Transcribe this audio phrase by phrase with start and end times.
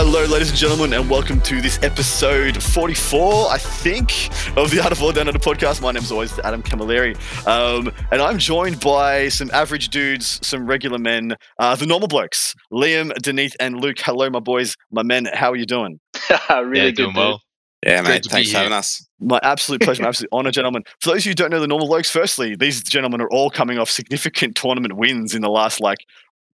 [0.00, 4.92] Hello, ladies and gentlemen, and welcome to this episode 44, I think, of the Art
[4.92, 5.82] of War Down Under podcast.
[5.82, 7.16] My name is always Adam Camilleri,
[7.48, 12.54] um, and I'm joined by some average dudes, some regular men, uh, the normal blokes,
[12.72, 13.96] Liam, Dineeth, and Luke.
[13.98, 15.26] Hello, my boys, my men.
[15.34, 15.98] How are you doing?
[16.48, 16.94] really yeah, good.
[16.94, 17.42] doing well.
[17.84, 18.26] Yeah, Great mate.
[18.26, 19.04] Thanks for having us.
[19.20, 20.84] My absolute pleasure, my absolute honor, gentlemen.
[21.00, 23.50] For those of you who don't know the normal blokes, firstly, these gentlemen are all
[23.50, 25.98] coming off significant tournament wins in the last like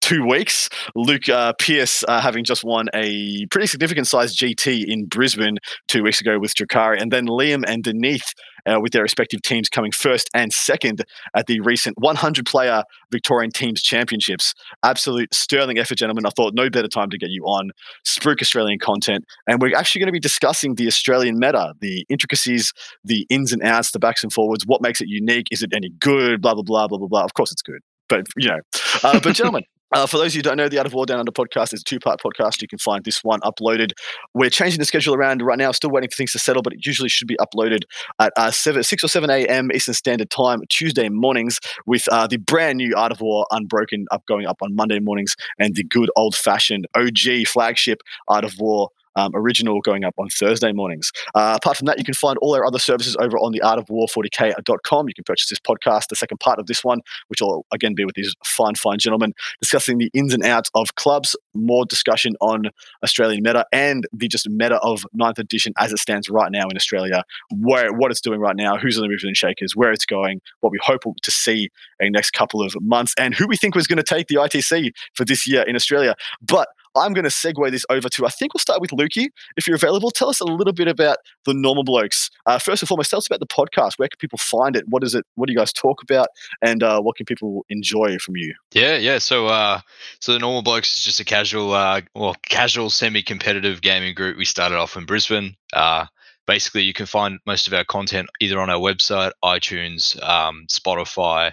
[0.02, 0.70] two weeks.
[0.96, 6.04] Luke uh, Pierce uh, having just won a pretty significant sized GT in Brisbane two
[6.04, 8.34] weeks ago with Drukhari, and then Liam and Dineeth
[8.66, 11.04] uh, with their respective teams coming first and second
[11.36, 14.54] at the recent 100 player Victorian Teams Championships.
[14.84, 16.26] Absolute sterling effort, gentlemen.
[16.26, 17.72] I thought no better time to get you on
[18.06, 19.26] Spruik Australian content.
[19.48, 23.64] And we're actually going to be discussing the Australian meta, the intricacies, the ins and
[23.64, 26.64] outs, the backs and forwards, what makes it unique, is it any good, blah, blah,
[26.64, 27.24] blah, blah, blah, blah.
[27.24, 27.80] Of course it's good.
[28.10, 28.60] But, you know,
[29.04, 31.06] uh, but gentlemen, uh, for those of you who don't know, the Art of War
[31.06, 32.62] Down Under podcast is a two part podcast.
[32.62, 33.92] You can find this one uploaded.
[34.34, 36.86] We're changing the schedule around right now, still waiting for things to settle, but it
[36.86, 37.82] usually should be uploaded
[38.20, 39.72] at uh, seven, 6 or 7 a.m.
[39.74, 44.26] Eastern Standard Time, Tuesday mornings, with uh, the brand new Art of War Unbroken up
[44.28, 48.90] going up on Monday mornings, and the good old fashioned OG flagship Art of War.
[49.16, 51.12] Um, original going up on Thursday mornings.
[51.36, 55.08] Uh, apart from that, you can find all our other services over on the artofwar40k.com.
[55.08, 58.06] You can purchase this podcast, the second part of this one, which will again be
[58.06, 62.70] with these fine, fine gentlemen discussing the ins and outs of clubs, more discussion on
[63.04, 66.76] Australian meta and the just meta of ninth edition as it stands right now in
[66.76, 70.06] Australia, where what it's doing right now, who's on the movers and shakers, where it's
[70.06, 71.70] going, what we hope to see
[72.00, 74.36] in the next couple of months, and who we think was going to take the
[74.36, 76.16] ITC for this year in Australia.
[76.42, 79.28] But I'm going to segue this over to, I think we'll start with Lukey.
[79.56, 82.30] If you're available, tell us a little bit about the normal blokes.
[82.46, 83.94] Uh, first and foremost, tell us about the podcast.
[83.98, 84.86] Where can people find it?
[84.88, 85.26] What is it?
[85.36, 86.28] What do you guys talk about?
[86.62, 88.54] And uh, what can people enjoy from you?
[88.74, 89.20] Yeah, yeah.
[89.20, 89.80] So, uh,
[90.20, 94.38] so the normal blokes is just a casual, uh, well, casual semi-competitive gaming group.
[94.38, 95.56] We started off in Brisbane.
[95.74, 96.06] Uh,
[96.48, 101.52] basically, you can find most of our content either on our website, iTunes, um, Spotify,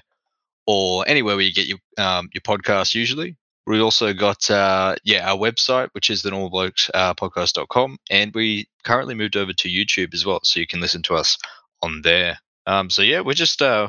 [0.66, 2.94] or anywhere where you get your um, your podcast.
[2.94, 3.36] Usually,
[3.68, 7.14] we also got uh, yeah our website, which is the normal blokes uh,
[8.10, 11.38] and we currently moved over to YouTube as well, so you can listen to us
[11.82, 12.38] on there.
[12.66, 13.88] Um, so yeah, we're just uh,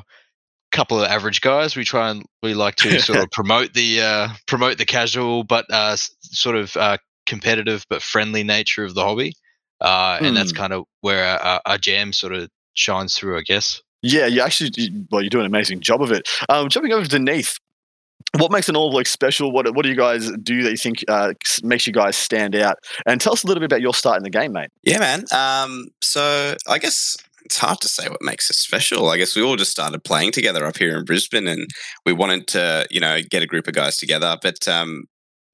[0.72, 1.76] couple of average guys.
[1.76, 5.66] We try and we like to sort of promote the uh, promote the casual but
[5.70, 9.34] uh, sort of uh, competitive but friendly nature of the hobby,
[9.82, 10.58] uh, and that's Hmm.
[10.58, 13.82] kind of where our, our, jam sort of shines through, I guess.
[14.02, 14.72] Yeah, you actually,
[15.12, 16.28] well, you're doing an amazing job of it.
[16.48, 17.60] Um, jumping over to Dineeth,
[18.38, 19.52] what makes an all bloke special?
[19.52, 22.78] What what do you guys do that you think uh, makes you guys stand out?
[23.06, 24.70] And tell us a little bit about your start in the game, mate.
[24.84, 25.26] Yeah, man.
[25.34, 29.10] Um, so I guess it's hard to say what makes us special.
[29.10, 31.68] I guess we all just started playing together up here in Brisbane, and
[32.06, 34.38] we wanted to, you know, get a group of guys together.
[34.42, 35.06] But um,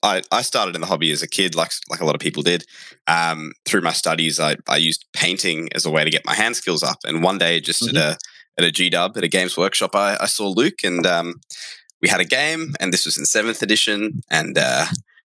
[0.03, 2.43] I, I started in the hobby as a kid, like like a lot of people
[2.43, 2.65] did.
[3.07, 6.57] Um, through my studies, I, I used painting as a way to get my hand
[6.57, 6.97] skills up.
[7.05, 8.17] And one day, just at a
[8.57, 11.35] at a G Dub at a Games Workshop, I, I saw Luke, and um,
[12.01, 14.85] we had a game, and this was in seventh edition, and uh,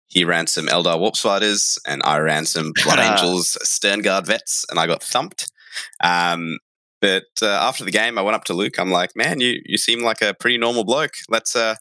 [0.06, 4.78] he ran some Eldar Warp Spiders, and I ran some Blood Angels Sternguard Vets, and
[4.78, 5.50] I got thumped.
[6.02, 6.58] Um,
[7.00, 8.78] but uh, after the game, I went up to Luke.
[8.78, 11.14] I'm like, "Man, you you seem like a pretty normal bloke.
[11.28, 11.74] Let's uh,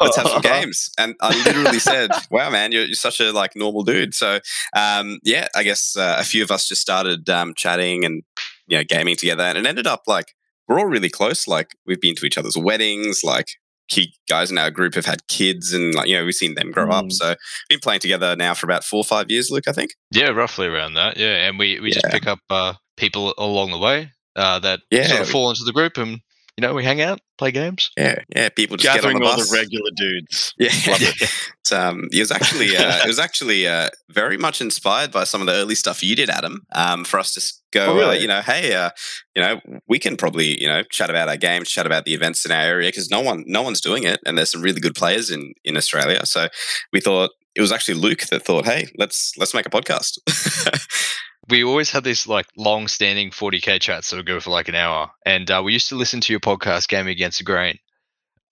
[0.00, 3.54] let's have some games." And I literally said, "Wow, man, you're, you're such a like
[3.54, 4.40] normal dude." So
[4.74, 8.22] um, yeah, I guess uh, a few of us just started um, chatting and
[8.66, 10.34] you know gaming together, and it ended up like
[10.66, 11.46] we're all really close.
[11.46, 13.22] Like we've been to each other's weddings.
[13.22, 13.48] Like
[13.88, 16.70] key guys in our group have had kids, and like you know we've seen them
[16.70, 17.06] grow up.
[17.06, 17.12] Mm.
[17.12, 17.36] So we've
[17.68, 19.68] been playing together now for about four or five years, Luke.
[19.68, 19.92] I think.
[20.10, 21.16] Yeah, roughly around that.
[21.16, 25.06] Yeah, and we, we just pick up uh, people along the way uh, that Yeah,
[25.06, 26.20] sort of we- fall into the group, and
[26.56, 27.90] you know we hang out, play games.
[27.96, 28.48] Yeah, yeah.
[28.50, 30.54] People just Gathering get on all the the regular dudes.
[30.58, 35.10] Yeah, Love It's, um, it was actually uh, it was actually uh, very much inspired
[35.12, 36.66] by some of the early stuff you did, Adam.
[36.74, 38.18] Um, for us to go, Oh, really?
[38.18, 38.90] uh, you know, hey, uh,
[39.34, 42.44] you know, we can probably you know chat about our games, chat about the events
[42.44, 44.94] in our area because no one no one's doing it, and there's some really good
[44.94, 46.26] players in in Australia.
[46.26, 46.48] So
[46.92, 50.18] we thought it was actually Luke that thought, hey, let's let's make a podcast.
[51.48, 54.74] we always had these like long standing 40k chats that would go for like an
[54.74, 57.78] hour and uh, we used to listen to your podcast game against the grain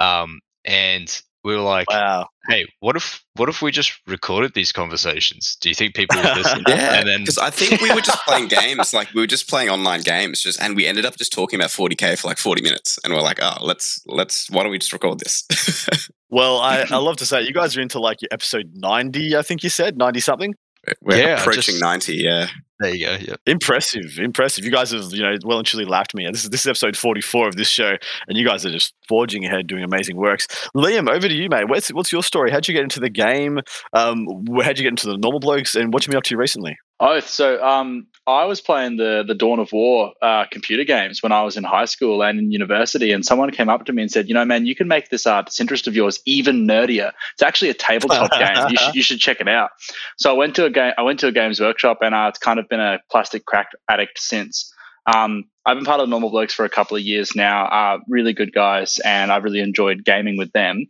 [0.00, 2.28] um, and we were like Wow.
[2.48, 6.37] hey what if what if we just recorded these conversations do you think people would
[6.37, 9.26] listen Yeah, and then because I think we were just playing games, like we were
[9.26, 12.37] just playing online games, just and we ended up just talking about 40k for like
[12.38, 15.44] 40 minutes, and we're like, oh, let's let's why don't we just record this?
[16.32, 19.42] Well, I, I love to say you guys are into like your episode 90, I
[19.42, 20.54] think you said, 90 something.
[21.02, 22.48] We're Yeah, approaching just- 90, yeah.
[22.80, 23.16] There you go.
[23.20, 23.34] Yeah.
[23.46, 24.64] Impressive, impressive.
[24.64, 26.26] You guys have, you know, well and truly laughed me.
[26.32, 27.92] This is this is episode 44 of this show,
[28.26, 30.46] and you guys are just forging ahead, doing amazing works.
[30.74, 31.68] Liam, over to you, mate.
[31.68, 32.50] What's what's your story?
[32.50, 33.60] How'd you get into the game?
[33.92, 34.24] Um,
[34.62, 36.78] how'd you get into the normal blokes, and what you been up to recently?
[37.00, 37.29] Oath.
[37.29, 41.43] So um, I was playing the the Dawn of War uh, computer games when I
[41.43, 44.29] was in high school and in university, and someone came up to me and said,
[44.29, 47.12] "You know, man, you can make this uh, this interest of yours even nerdier.
[47.32, 48.69] It's actually a tabletop game.
[48.69, 49.70] You should you should check it out."
[50.19, 50.93] So I went to a game.
[50.99, 53.70] I went to a games workshop, and uh, it's kind of been a plastic crack
[53.88, 54.73] addict since.
[55.14, 57.66] Um, I've been part of the Normal Blokes for a couple of years now.
[57.66, 60.86] Uh, really good guys, and I've really enjoyed gaming with them.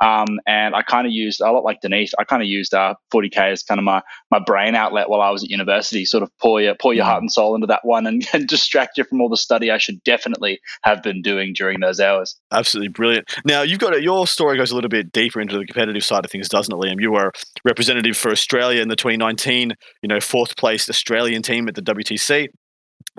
[0.00, 2.12] Um, and I kind of used a lot like Dineeth.
[2.18, 5.30] I kind of used uh, 40k as kind of my my brain outlet while I
[5.30, 6.06] was at university.
[6.06, 8.96] Sort of pour your pour your heart and soul into that one, and, and distract
[8.96, 12.34] you from all the study I should definitely have been doing during those hours.
[12.50, 13.26] Absolutely brilliant.
[13.44, 16.24] Now you've got a, your story goes a little bit deeper into the competitive side
[16.24, 16.96] of things, doesn't it, Liam?
[16.98, 17.30] You were
[17.64, 22.48] representative for Australia in the 2019, you know, fourth place Australian team at the WTC.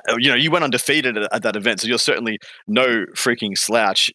[0.10, 3.58] Uh, You know, you went undefeated at, at that event, so you're certainly no freaking
[3.58, 4.12] slouch.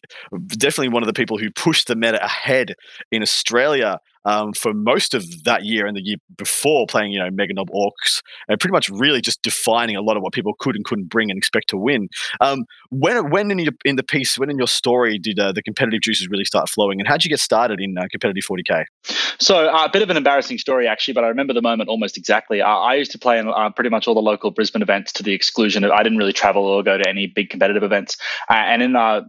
[0.47, 2.75] Definitely one of the people who pushed the meta ahead
[3.11, 7.29] in Australia um, for most of that year and the year before, playing you know
[7.31, 10.75] Mega Knob Orks and pretty much really just defining a lot of what people could
[10.75, 12.07] and couldn't bring and expect to win.
[12.39, 15.63] Um, when when in your, in the piece, when in your story did uh, the
[15.63, 18.85] competitive juices really start flowing, and how did you get started in uh, competitive 40k?
[19.39, 22.17] So uh, a bit of an embarrassing story actually, but I remember the moment almost
[22.17, 22.61] exactly.
[22.61, 25.23] Uh, I used to play in uh, pretty much all the local Brisbane events to
[25.23, 28.17] the exclusion of I didn't really travel or go to any big competitive events.
[28.49, 29.23] Uh, and in a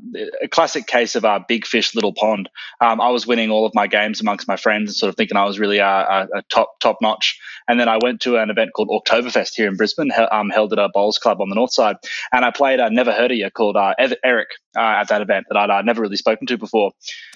[0.51, 2.49] classic case of uh, big fish, little pond,
[2.81, 5.37] um, I was winning all of my games amongst my friends and sort of thinking
[5.37, 7.39] I was really uh, a, a top top notch.
[7.69, 10.73] And then I went to an event called Oktoberfest here in Brisbane, he- um, held
[10.73, 11.97] at a bowls club on the north side,
[12.33, 13.95] and I played a Never Heard of You called uh,
[14.25, 16.91] Eric uh, at that event that I'd uh, never really spoken to before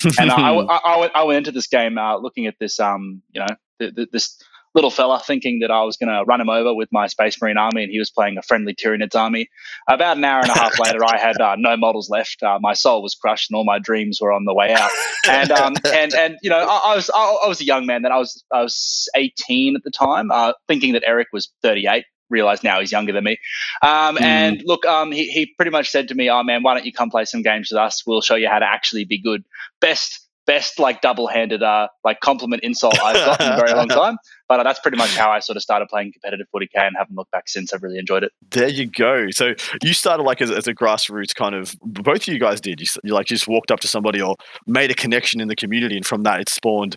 [0.18, 2.80] and uh, I, I, I went, I went into this game uh, looking at this,
[2.80, 3.46] um, you know,
[3.78, 4.42] th- th- this
[4.76, 7.56] little fella, thinking that I was going to run him over with my Space Marine
[7.56, 9.48] army, and he was playing a friendly Tyranids army.
[9.88, 12.42] About an hour and a half later, I had uh, no models left.
[12.42, 14.90] Uh, my soul was crushed, and all my dreams were on the way out.
[15.28, 18.02] And um, and and you know, I, I was I, I was a young man
[18.02, 18.12] then.
[18.12, 22.64] I was I was 18 at the time, uh, thinking that Eric was 38 realize
[22.64, 23.38] now he's younger than me.
[23.82, 24.22] Um, Mm.
[24.22, 26.92] And look, um, he, he pretty much said to me, "Oh man, why don't you
[26.92, 28.04] come play some games with us?
[28.06, 29.44] We'll show you how to actually be good."
[29.80, 34.16] Best, best like double-handed, uh, like compliment insult I've gotten in a very long time.
[34.48, 37.16] But uh, that's pretty much how I sort of started playing competitive 40k and haven't
[37.16, 37.72] looked back since.
[37.72, 38.32] I've really enjoyed it.
[38.50, 39.30] There you go.
[39.30, 41.74] So you started like as, as a grassroots kind of.
[41.82, 42.80] Both of you guys did.
[42.80, 45.96] You, you like just walked up to somebody or made a connection in the community,
[45.96, 46.96] and from that it spawned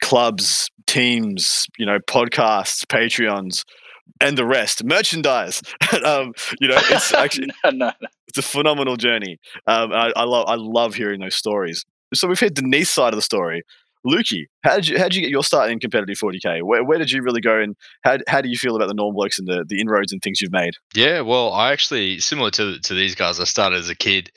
[0.00, 3.64] clubs, teams, you know, podcasts, Patreons,
[4.20, 5.62] and the rest, merchandise.
[6.04, 8.08] um, you know, it's actually no, no, no.
[8.28, 9.38] it's a phenomenal journey.
[9.66, 11.84] Um, I, I love I love hearing those stories.
[12.14, 13.62] So we've heard Dineeth's side of the story.
[14.06, 16.62] Lukey, how did you how did you get your start in competitive 40k?
[16.62, 19.14] Where, where did you really go, and how, how do you feel about the norm
[19.14, 20.74] blokes and the, the inroads and things you've made?
[20.94, 23.40] Yeah, well, I actually similar to to these guys.
[23.40, 24.30] I started as a kid,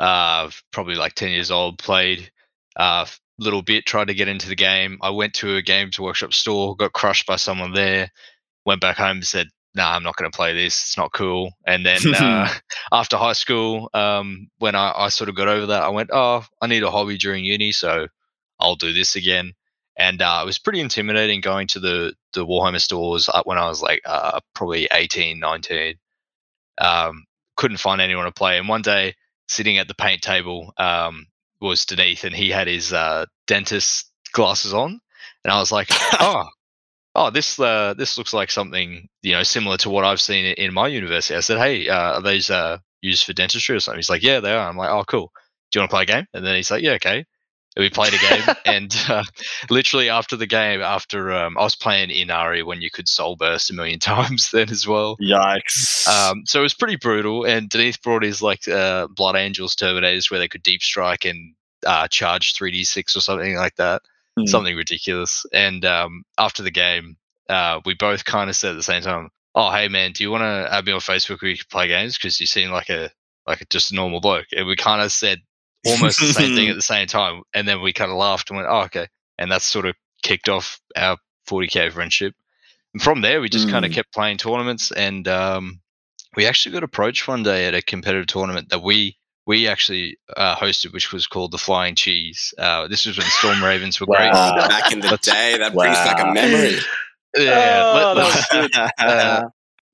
[0.00, 1.78] uh, probably like ten years old.
[1.78, 2.30] Played
[2.76, 3.06] a uh,
[3.38, 4.98] little bit, tried to get into the game.
[5.02, 8.10] I went to a Games Workshop store, got crushed by someone there.
[8.64, 10.82] Went back home and said, "Nah, I'm not going to play this.
[10.82, 12.48] It's not cool." And then uh,
[12.92, 16.44] after high school, um, when I, I sort of got over that, I went, "Oh,
[16.60, 18.08] I need a hobby during uni, so
[18.60, 19.52] I'll do this again."
[19.96, 23.66] And uh, it was pretty intimidating going to the the Warhammer stores uh, when I
[23.66, 25.96] was like uh, probably 18, 19
[26.78, 27.24] um,
[27.56, 28.58] couldn't find anyone to play.
[28.58, 29.14] And one day,
[29.48, 31.26] sitting at the paint table um,
[31.60, 35.00] was Dineeth, and he had his uh, dentist glasses on,
[35.44, 35.88] and I was like,
[36.20, 36.46] "Oh,
[37.14, 40.74] oh, this uh, this looks like something you know similar to what I've seen in,
[40.74, 44.10] my university." I said, "Hey, uh, are these uh, used for dentistry or something?" He's
[44.10, 45.32] like, "Yeah, they are." I'm like, "Oh, cool.
[45.70, 47.24] Do you want to play a game?" And then he's like, "Yeah, okay."
[47.74, 49.24] And we played a game, and uh,
[49.70, 53.70] literally after the game, after um, I was playing Ynnari when you could soul burst
[53.70, 55.16] a million times then as well.
[55.22, 56.06] Yikes!
[56.06, 57.44] Um, so it was pretty brutal.
[57.44, 61.54] And Dineeth brought his like uh, Blood Angels Terminators where they could deep strike and
[61.86, 64.02] uh, charge 3d6 or something like that.
[64.38, 64.46] Hmm.
[64.46, 65.44] Something ridiculous.
[65.52, 67.16] And um, after the game,
[67.48, 70.30] uh, we both kind of said at the same time, "Oh, hey man, do you
[70.30, 72.16] want to add me on Facebook where you can play games?
[72.16, 73.10] Because you seem like a
[73.46, 75.40] like a, just a normal bloke." And we kind of said
[75.86, 77.42] almost the same thing at the same time.
[77.52, 79.08] And then we kind of laughed and went, "Oh, okay."
[79.38, 81.18] And that's sort of kicked off our
[81.50, 82.34] 40k friendship.
[82.94, 83.94] And from there, we just kind of Mm.
[83.94, 85.80] kept playing tournaments, and um,
[86.36, 90.54] we actually got approached one day at a competitive tournament that we we actually uh,
[90.56, 92.54] hosted, which was called the Flying Cheese.
[92.58, 94.32] Uh, this was when Storm Ravens were great.
[94.32, 94.54] Wow.
[94.56, 96.78] Uh, back in the day, that brings back a memory.
[97.34, 98.90] Yeah, Oh, let, that us was good.
[98.98, 99.44] uh,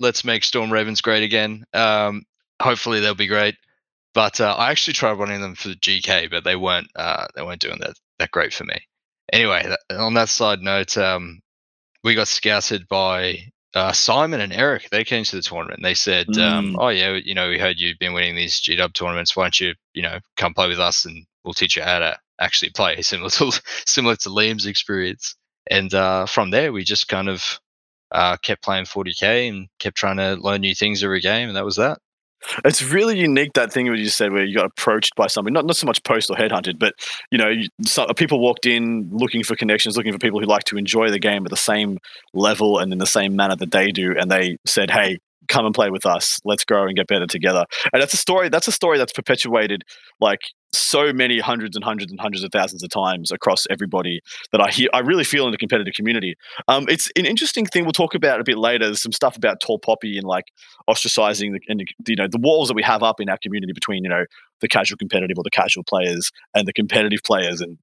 [0.01, 1.63] let's make Storm Ravens great again.
[1.73, 2.25] Um,
[2.61, 3.55] hopefully they'll be great.
[4.13, 7.43] But uh, I actually tried running them for the GK, but they weren't uh, they
[7.43, 8.75] weren't doing that that great for me.
[9.33, 11.41] Anyway, that, on that side note, um,
[12.03, 13.39] we got scouted by
[13.75, 14.89] uh, Simon and Eric.
[14.91, 15.79] They came to the tournament.
[15.79, 16.77] And they said, um, Mm.
[16.79, 19.37] "Oh yeah, you know, we heard you've been winning these G Dub tournaments.
[19.37, 22.19] Why don't you, you know, come play with us and we'll teach you how to
[22.41, 23.53] actually play." Similar to
[23.87, 25.37] similar to Liam's experience.
[25.71, 27.61] And uh, from there, we just kind of
[28.11, 31.65] uh, kept playing 40k and kept trying to learn new things every game, and that
[31.65, 31.99] was that.
[32.65, 35.67] It's really unique that thing what you said where you got approached by somebody, not
[35.67, 36.95] not so much post or headhunted, but
[37.31, 37.69] you know, you,
[38.15, 41.45] people walked in looking for connections, looking for people who like to enjoy the game
[41.45, 41.99] at the same
[42.35, 45.19] level and in the same manner that they do, and they said, "Hey,
[45.49, 46.41] come and play with us.
[46.45, 48.49] Let's grow and get better together." And that's a story.
[48.49, 49.83] That's a story that's perpetuated
[50.21, 50.41] like
[50.73, 54.21] so many hundreds and hundreds and hundreds of thousands of times across everybody
[54.53, 54.89] that I hear.
[54.93, 56.37] I really feel in the competitive community.
[56.69, 58.87] Um, it's an interesting thing we'll talk about a bit later.
[58.87, 60.45] There's some stuff about tall poppy and like
[60.89, 64.05] ostracizing the, and you know the walls that we have up in our community between
[64.05, 64.25] you know
[64.61, 67.79] the casual competitive or the casual players and the competitive players and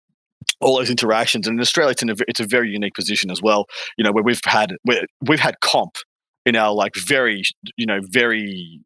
[0.61, 1.47] all those interactions.
[1.47, 3.65] And in Australia, it's, in a, it's a very unique position as well.
[3.97, 5.97] You know, where we've had where we've had comp
[6.45, 7.43] in our like very
[7.77, 8.81] you know very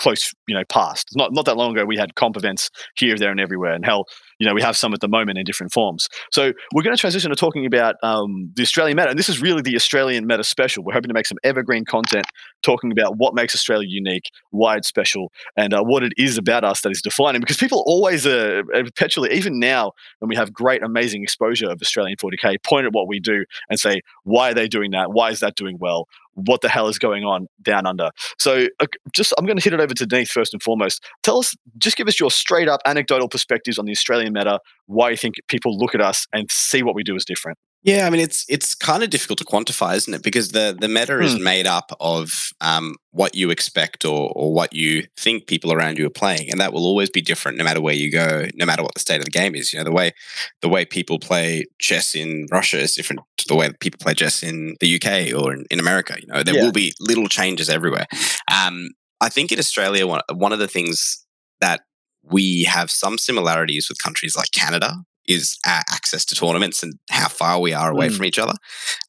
[0.00, 1.08] close you know past.
[1.14, 3.72] Not not that long ago, we had comp events here, there, and everywhere.
[3.72, 4.06] And hell,
[4.38, 6.08] you know, we have some at the moment in different forms.
[6.32, 9.40] So we're going to transition to talking about um, the Australian meta, and this is
[9.40, 10.82] really the Australian meta special.
[10.82, 12.26] We're hoping to make some evergreen content
[12.62, 16.64] talking about what makes Australia unique, why it's special, and uh, what it is about
[16.64, 17.40] us that is defining.
[17.40, 22.16] Because people always uh, perpetually, even now, when we have great, amazing exposure of Australian
[22.16, 25.12] 40k, point at what we do and say, why are they doing that?
[25.12, 26.06] Why is that doing well?
[26.46, 28.10] What the hell is going on down under?
[28.38, 31.04] So, uh, just I'm going to hit it over to Dineeth first and foremost.
[31.22, 35.10] Tell us, just give us your straight up anecdotal perspectives on the Australian meta, why
[35.10, 37.58] you think people look at us and see what we do as different.
[37.82, 40.22] Yeah, I mean it's it's kind of difficult to quantify, isn't it?
[40.22, 41.42] Because the the meta is Hmm.
[41.42, 46.06] made up of um, what you expect or or what you think people around you
[46.06, 48.82] are playing, and that will always be different no matter where you go, no matter
[48.82, 49.72] what the state of the game is.
[49.72, 50.12] You know, the way
[50.60, 54.12] the way people play chess in Russia is different to the way that people play
[54.12, 56.16] chess in the UK or in, in America.
[56.20, 56.64] You know, there Yeah.
[56.64, 58.06] will be little changes everywhere.
[58.52, 58.90] Um,
[59.22, 61.24] I think in Australia, one one of the things
[61.62, 61.80] that
[62.22, 64.96] we have some similarities with countries like Canada
[65.30, 68.16] is our access to tournaments and how far we are away Mm.
[68.16, 68.54] from each other.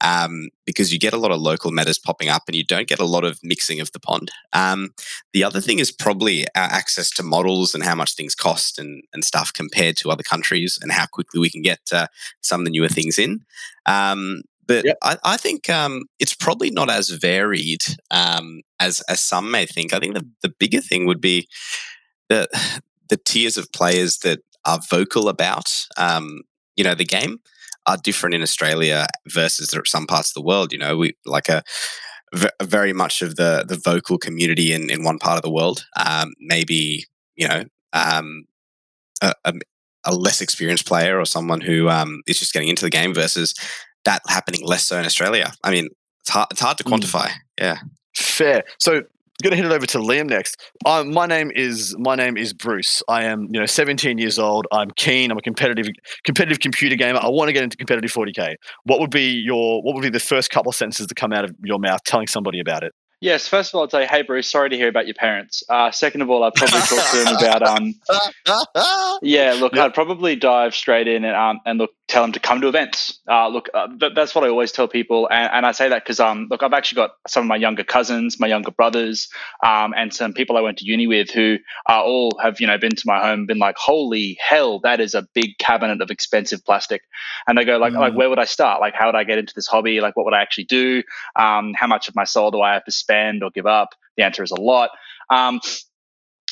[0.02, 3.00] Um, because you get a lot of local metas popping up and you don't get
[3.00, 4.32] a lot of mixing of the pond.
[4.54, 4.94] Um,
[5.34, 9.04] the other thing is probably our access to models and how much things cost and,
[9.14, 12.08] and stuff compared to other countries and how quickly we can get uh,
[12.42, 13.42] some of the newer things in.
[13.86, 14.98] Um, but Yep.
[15.04, 19.94] I, I think um, it's probably not as varied um, as as some may think.
[19.94, 21.48] I think the, the bigger thing would be
[22.30, 22.48] the
[23.10, 26.42] the tiers of players that are vocal about um,
[26.76, 27.40] you know the game
[27.88, 30.72] are different in Australia versus some parts of the world.
[30.72, 31.64] You know, we like a,
[32.34, 35.86] v- very much of the the vocal community in in one part of the world.
[35.96, 37.64] Um, maybe you know
[37.94, 38.46] um,
[39.22, 39.54] a, a,
[40.06, 43.54] a less experienced player or someone who um, is just getting into the game versus
[44.06, 45.52] that happening less so in Australia.
[45.64, 45.90] I mean,
[46.22, 46.92] it's hard it's hard to Mm.
[47.00, 47.32] quantify.
[47.60, 47.78] Yeah.
[48.16, 48.64] Fair.
[48.80, 49.04] So
[49.42, 50.60] going to hit it over to Liam next.
[50.86, 53.02] Um, my name is my name is Bruce.
[53.08, 54.68] I am you know 17 years old.
[54.72, 55.32] I'm keen.
[55.32, 55.88] I'm a competitive
[56.24, 57.20] competitive computer gamer.
[57.22, 58.56] I want to get into competitive 40k.
[58.84, 61.46] What would be your what would be the first couple of sentences to come out
[61.46, 62.94] of your mouth telling somebody about it?
[63.24, 65.62] Yes, first of all, I'd say, hey, Bruce, sorry to hear about your parents.
[65.70, 67.94] Uh, second of all, I'd probably talk to them about, um,
[69.22, 69.86] yeah, look, Yep.
[69.86, 73.20] I'd probably dive straight in and, um, and look, tell them to come to events.
[73.30, 75.28] Uh, look, uh, th- that's what I always tell people.
[75.32, 77.84] And, and I say that because, um, look, I've actually got some of my younger
[77.84, 79.30] cousins, my younger brothers,
[79.66, 81.58] um, and some people I went to uni with who
[81.90, 85.16] uh, all have, you know, been to my home been like, holy hell, that is
[85.16, 87.02] a big cabinet of expensive plastic.
[87.48, 88.18] And they go like, like, Mm.
[88.18, 88.82] where would I start?
[88.82, 90.02] Like, how would I get into this hobby?
[90.02, 91.04] Like, what would I actually do?
[91.38, 93.90] Um, how much of my soul do I have to spend or give up?
[94.18, 94.90] The answer is a lot.
[95.30, 95.62] Um,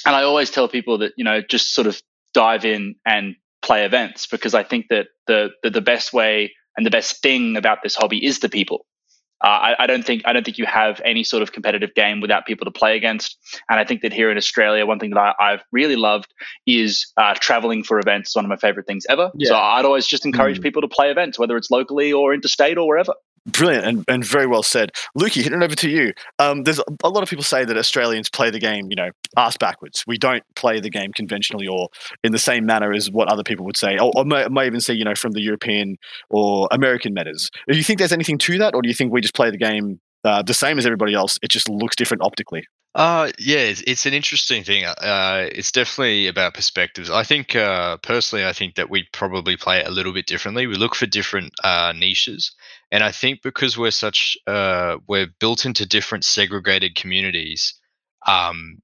[0.06, 2.02] and I always tell people that you know just sort of
[2.34, 3.36] dive in and
[3.70, 6.36] play events because I think that the the, the best way
[6.76, 8.80] and the best thing about this hobby is the people.
[9.42, 12.20] Uh, I, I don't think I don't think you have any sort of competitive game
[12.24, 13.38] without people to play against.
[13.70, 16.30] And I think that here in Australia, one thing that I, I've really loved
[16.68, 18.30] is uh, traveling for events.
[18.30, 19.32] It's one of my favorite things ever.
[19.36, 19.50] Yeah.
[19.52, 20.64] So I'd always just encourage Mm.
[20.68, 23.14] people to play events, whether it's locally or interstate or wherever.
[23.46, 24.92] Brilliant and, and very well said.
[25.18, 26.14] Lukey, hitting it over to you.
[26.40, 29.58] Um, there's a, lot of people say that Australians play the game, you know, ass
[29.58, 30.04] backwards.
[30.08, 31.90] We don't play the game conventionally or
[32.24, 34.82] in the same manner as what other people would say, or, or may, may even
[34.82, 35.98] say, you know, from the European
[36.30, 37.50] or American metas.
[37.68, 39.58] Do you think there's anything to that, or do you think we just play the
[39.58, 41.38] game uh, the same as everybody else?
[41.42, 42.66] It just looks different optically.
[42.96, 44.84] Uh, yeah, it's, it's an interesting thing.
[44.84, 47.10] Uh, it's definitely about perspectives.
[47.10, 50.66] I think, uh, personally, I think that we probably play it a little bit differently.
[50.66, 52.52] We look for different uh, niches,
[52.92, 57.76] and I think because we're such, uh, we're built into different segregated communities,
[58.28, 58.80] um,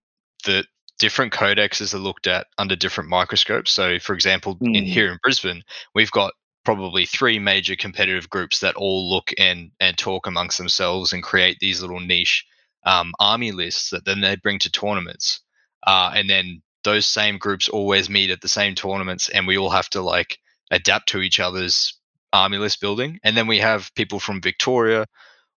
[0.45, 0.67] that
[0.99, 3.71] different codexes are looked at under different microscopes.
[3.71, 4.87] So, for example, in Mm.
[4.87, 5.63] here in Brisbane,
[5.95, 6.33] we've got
[6.63, 11.57] probably three major competitive groups that all look and and talk amongst themselves and create
[11.59, 12.45] these little niche
[12.85, 15.41] um, army lists that then they bring to tournaments.
[15.85, 19.69] Uh, and then those same groups always meet at the same tournaments, and we all
[19.69, 20.37] have to like
[20.71, 21.99] adapt to each other's
[22.31, 23.19] army list building.
[23.23, 25.07] And then we have people from Victoria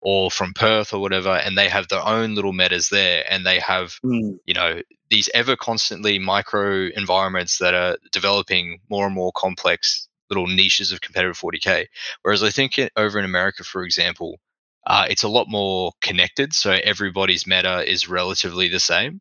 [0.00, 3.58] or from Perth or whatever, and they have their own little metas there, and they
[3.58, 4.38] have mm.
[4.46, 4.80] you know
[5.10, 11.00] these ever constantly micro environments that are developing more and more complex little niches of
[11.00, 11.86] competitive 40k.
[12.22, 14.40] Whereas I think over in America, for example,
[14.86, 16.54] uh, it's a lot more connected.
[16.54, 19.20] So everybody's meta is relatively the same,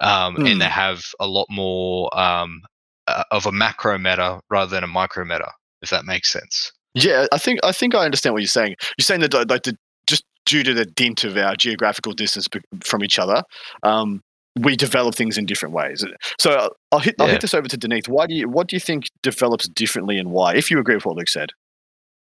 [0.00, 0.50] um, mm.
[0.50, 0.70] and they hmm.
[0.70, 2.62] have a lot more um,
[3.06, 5.52] uh, of a macro meta rather than a micro meta.
[5.82, 6.72] If that makes sense.
[6.94, 8.76] Yeah, I think I think I understand what you're saying.
[8.96, 9.76] You're saying that like the,
[10.08, 12.48] just due to the dint of our geographical distance
[12.82, 13.42] from each other,
[13.82, 14.22] um,
[14.58, 16.02] we develop things in different ways.
[16.38, 18.08] So I'll hit I'll hit this over to Dineeth.
[18.08, 20.54] Why do you what do you think develops differently and why?
[20.54, 21.50] If you agree with what Luke said.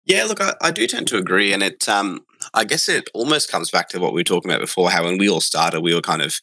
[0.06, 3.52] Yeah, look, I, I, do tend to agree, and it, um, I guess, it almost
[3.52, 4.90] comes back to what we were talking about before.
[4.90, 6.40] How when we all started, we were kind of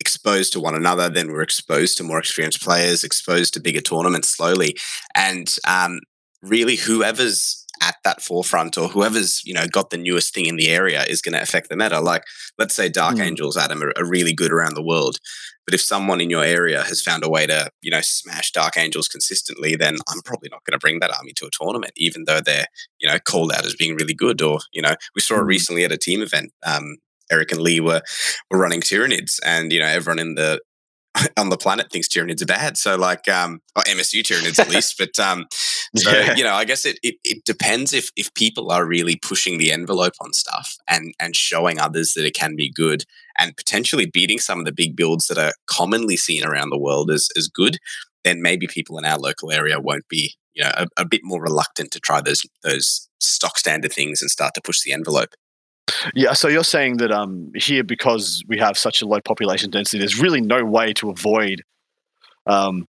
[0.00, 3.80] exposed to one another, then we we're exposed to more experienced players, exposed to bigger
[3.80, 4.76] tournaments slowly,
[5.14, 6.00] and um,
[6.42, 10.68] really, whoever's at that forefront or whoever's you know got the newest thing in the
[10.68, 12.00] area is going to affect the meta.
[12.00, 12.22] Like,
[12.58, 13.26] let's say Dark mm.
[13.26, 15.18] Angels, Adam, are, are really good around the world.
[15.66, 18.78] But if someone in your area has found a way to, you know, smash Dark
[18.78, 22.24] Angels consistently, then I'm probably not going to bring that army to a tournament, even
[22.24, 22.64] though they're,
[23.00, 24.40] you know, called out as being really good.
[24.40, 25.48] Or, you know, we saw it mm.
[25.48, 26.52] recently at a team event.
[26.64, 26.96] Um,
[27.30, 28.00] Eric and Lee were
[28.50, 30.60] were running Tyranids, and you know, everyone in the
[31.36, 32.76] on the planet thinks tyranids are bad.
[32.76, 34.96] So like, um, or MSU tyranids at least.
[34.98, 35.46] But um,
[35.96, 36.34] so yeah.
[36.36, 39.72] you know, I guess it, it it depends if if people are really pushing the
[39.72, 43.04] envelope on stuff and and showing others that it can be good
[43.38, 47.10] and potentially beating some of the big builds that are commonly seen around the world
[47.10, 47.78] as as good.
[48.24, 51.40] Then maybe people in our local area won't be you know a, a bit more
[51.40, 55.34] reluctant to try those those stock standard things and start to push the envelope.
[56.14, 59.98] Yeah, so you're saying that um, here because we have such a low population density,
[59.98, 61.62] there's really no way to avoid
[62.46, 62.86] um,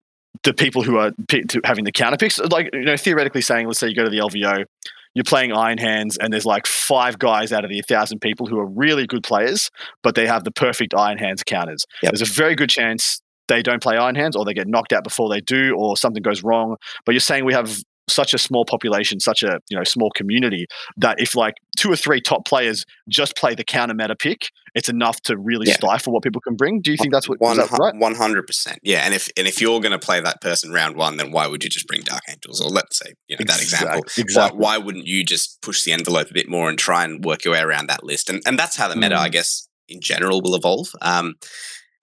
[0.43, 2.39] the people who are p- having the counter picks.
[2.39, 4.65] Like you know, theoretically saying, let's say you go to the LVO,
[5.13, 8.59] you're playing Iron Hands, and there's like five guys out of the thousand people who
[8.59, 9.71] are really good players,
[10.03, 11.85] but they have the perfect Iron Hands counters.
[12.03, 12.11] Yep.
[12.11, 15.03] There's a very good chance they don't play Iron Hands, or they get knocked out
[15.03, 16.75] before they do, or something goes wrong.
[17.05, 20.67] But you're saying we have such a small population, such a you know small community
[20.97, 24.89] that if like two or three top players just play the counter meta pick, it's
[24.89, 25.75] enough to really yeah.
[25.75, 26.81] stifle what people can bring.
[26.81, 28.79] Do you think that's what one hundred percent?
[28.83, 31.47] Yeah, and if and if you're going to play that person round one, then why
[31.47, 32.61] would you just bring Dark Angels?
[32.61, 33.65] Or let's say you know exactly.
[33.65, 34.23] that example.
[34.23, 34.59] Exactly.
[34.59, 37.45] Why, why, wouldn't you just push the envelope a bit more and try and work
[37.45, 38.29] your way around that list?
[38.29, 39.19] And and that's how the meta, mm.
[39.19, 40.89] I guess, in general will evolve.
[41.01, 41.35] Um,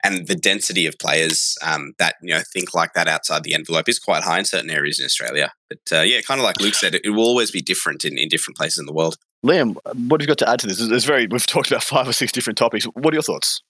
[0.03, 3.87] and the density of players um, that you know think like that outside the envelope
[3.87, 5.51] is quite high in certain areas in Australia.
[5.69, 8.17] But uh, yeah, kind of like Luke said, it, it, will always be different in,
[8.17, 9.17] in different places in the world.
[9.45, 9.75] Liam,
[10.07, 10.79] what have you got to add to this?
[10.79, 12.85] It's very we've talked about five or six different topics.
[12.85, 13.61] What are your thoughts?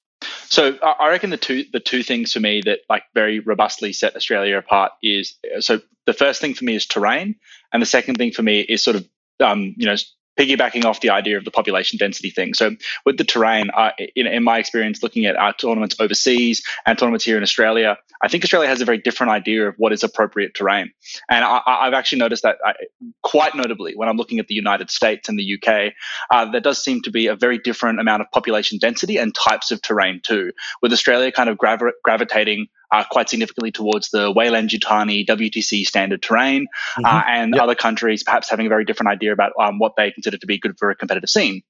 [0.50, 4.16] So I reckon the two the two things for me that like very robustly set
[4.16, 7.36] Australia apart is so the first thing for me is terrain,
[7.72, 9.08] and the second thing for me is sort of
[9.40, 9.96] um, you know
[10.38, 12.54] piggybacking off the idea of the population density thing.
[12.54, 12.72] So
[13.06, 17.24] with the terrain, uh, in, in, my experience looking at our tournaments overseas and tournaments
[17.24, 20.56] here in Australia, I think Australia has a very different idea of what is appropriate
[20.56, 20.92] terrain.
[21.30, 22.74] And I, have actually noticed that I, uh,
[23.22, 25.94] quite notably when I'm looking at the United States and the UK,
[26.32, 29.72] uh, there does seem to be a very different amount of population density and types
[29.72, 35.26] of terrain too, with Australia kind of gravi- gravitating uh, quite significantly towards the Weyland-Yutani
[35.26, 37.06] WTC standard terrain, mm-hmm.
[37.06, 37.64] uh, and yep.
[37.64, 40.60] other countries perhaps having a very different idea about um, what they consider to be
[40.60, 41.64] good for a competitive scene.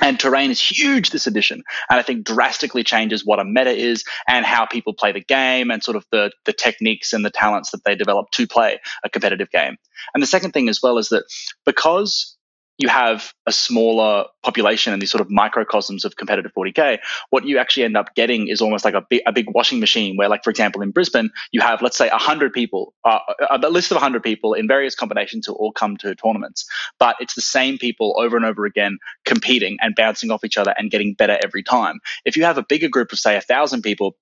[0.00, 4.04] And terrain is huge this edition, and I think drastically changes what a meta is
[4.26, 7.72] and how people play the game and sort of the, the techniques and the talents
[7.72, 9.76] that they develop to play a competitive game.
[10.14, 11.24] And the second thing as well is that
[11.66, 12.38] because
[12.82, 16.98] you have a smaller population and these sort of microcosms of competitive 40k,
[17.30, 20.16] what you actually end up getting is almost like a big, a big washing machine
[20.16, 23.92] where, like, for example, in Brisbane, you have, let's say, 100 people, uh, a list
[23.92, 26.66] of 100 people in various combinations who all come to tournaments.
[26.98, 30.74] But it's the same people over and over again competing and bouncing off each other
[30.76, 32.00] and getting better every time.
[32.24, 34.16] If you have a bigger group of, say, 1,000 people,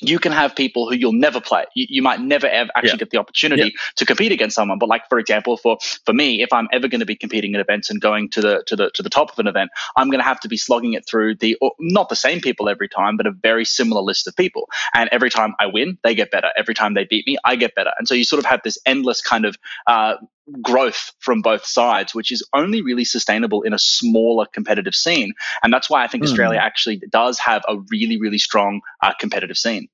[0.00, 1.64] you can have people who you'll never play.
[1.74, 2.96] You, you might never ever actually yeah.
[2.96, 3.80] get the opportunity yeah.
[3.96, 4.78] to compete against someone.
[4.78, 7.60] But like for example, for for me, if I'm ever going to be competing in
[7.60, 10.20] events and going to the to the to the top of an event, I'm going
[10.20, 13.26] to have to be slogging it through the not the same people every time, but
[13.26, 14.68] a very similar list of people.
[14.94, 16.48] And every time I win, they get better.
[16.56, 17.92] Every time they beat me, I get better.
[17.98, 19.56] And so you sort of have this endless kind of
[19.86, 20.16] uh,
[20.62, 25.32] growth from both sides, which is only really sustainable in a smaller competitive scene.
[25.62, 26.28] And that's why I think mm.
[26.28, 29.88] Australia actually does have a really, really strong uh, competitive scene.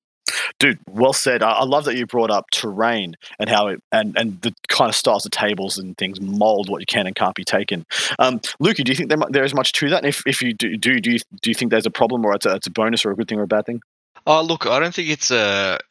[0.58, 1.42] Dude, well said.
[1.42, 4.88] I, I love that you brought up terrain and how it and and the kind
[4.88, 7.84] of styles of tables and things mold what you can and can't be taken.
[8.18, 9.98] Um, Lukey, do you think there, there is much to that?
[9.98, 12.34] And if, if you do, do, do you do you think there's a problem or
[12.34, 13.82] it's a, it's a bonus or a good thing or a bad thing?
[14.26, 15.78] Oh, look, I don't think it's a.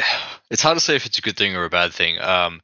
[0.52, 2.20] It's hard to say if it's a good thing or a bad thing.
[2.20, 2.60] Um,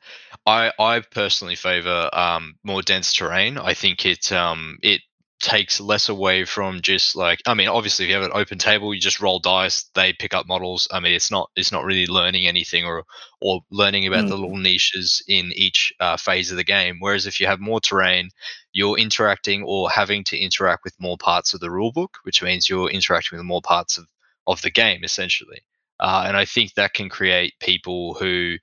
[0.48, 3.60] I I personally favor um more dense terrain.
[3.60, 5.02] I think it um it
[5.40, 8.94] takes less away from just like I mean, obviously, if you have an open table,
[8.96, 10.88] you just roll dice, they pick up models.
[10.92, 13.04] I mean, it's not it's not really learning anything or
[13.42, 14.30] or learning about Mm.
[14.30, 16.98] the little niches in each uh, phase of the game.
[17.00, 18.32] Whereas if you have more terrain,
[18.74, 22.90] you're interacting or having to interact with more parts of the rulebook, which means you're
[22.90, 24.08] interacting with more parts of
[24.48, 25.62] of the game essentially.
[26.00, 28.58] Uh, and I think that can create people who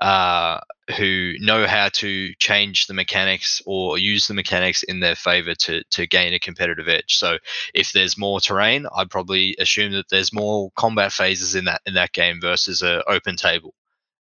[0.00, 0.60] uh,
[0.96, 5.84] who know how to change the mechanics or use the mechanics in their favor to
[5.90, 7.16] to gain a competitive edge.
[7.16, 7.38] So
[7.74, 11.94] if there's more terrain, I'd probably assume that there's more combat phases in that in
[11.94, 13.74] that game versus a open table.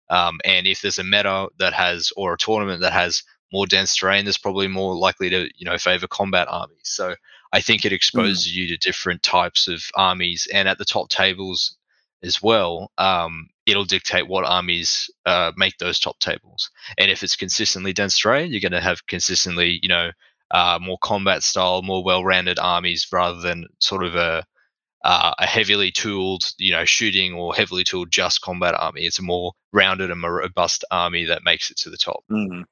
[0.10, 3.96] Um, and if there's a meta that has or a tournament that has more dense
[3.96, 6.82] terrain, there's probably more likely to you know favor combat armies.
[6.84, 7.16] So
[7.54, 11.78] I think it exposes you to different types of armies, and at the top tables
[12.22, 16.70] as well, um, it'll dictate what armies uh, make those top tables.
[16.98, 20.12] And if it's consistently dense terrain, you're going to have consistently, you know,
[20.52, 24.44] uh, more combat style, more well-rounded armies rather than sort of a
[25.04, 29.06] uh, a heavily tooled, you know, shooting or heavily tooled just combat army.
[29.06, 32.24] It's a more rounded and more robust army that makes it to the top.
[32.30, 32.66] Mm.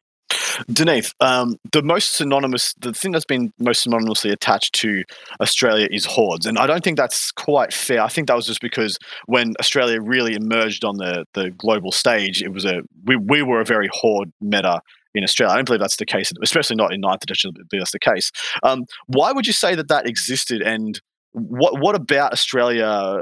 [0.70, 5.04] Dineeth, um, the most synonymous, the thing that's been most synonymously attached to
[5.40, 8.02] Australia is hordes, and I don't think that's quite fair.
[8.02, 12.42] I think that was just because when Australia really emerged on the the global stage,
[12.42, 14.82] it was a we we were a very horde meta
[15.16, 15.54] in Australia.
[15.54, 17.52] I don't believe that's the case, especially not in ninth edition.
[17.72, 18.32] That's the case.
[18.64, 21.00] Um, why would you say that that existed, and
[21.32, 23.22] what what about Australia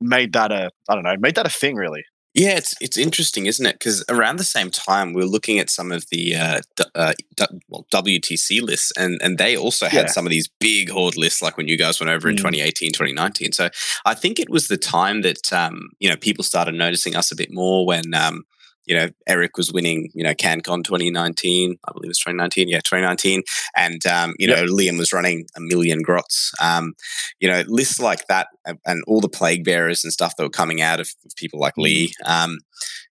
[0.00, 2.04] made that a I don't know made that a thing really?
[2.34, 3.74] Yeah, it's it's interesting, isn't it?
[3.78, 7.12] Because around the same time, we are looking at some of the uh, d- uh,
[7.36, 10.10] d- well, WTC lists, and and they also had Yeah.
[10.12, 12.38] some of these big horde lists, like when you guys went over in Mm.
[12.38, 13.52] 2018, 2019.
[13.52, 13.68] So
[14.06, 17.36] I think it was the time that um, you know people started noticing us a
[17.36, 18.46] bit more when um,
[18.86, 22.78] you know Eric was winning, you know CanCon 2019, I believe it was 2019, yeah,
[22.80, 23.42] 2019,
[23.76, 24.56] and um, you Yep.
[24.56, 26.52] know Liam was running a million grots.
[26.60, 26.94] Um,
[27.40, 30.80] you know lists like that, and- all the plague bearers and stuff that were coming
[30.80, 32.12] out of, of people like Lee.
[32.24, 32.58] Um,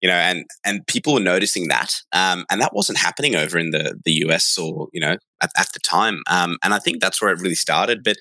[0.02, 3.70] you know, and and people were noticing that, um, and that wasn't happening over in
[3.70, 6.22] the the US or you know at, at the time.
[6.28, 8.02] Um, and I think that's where it really started.
[8.04, 8.16] But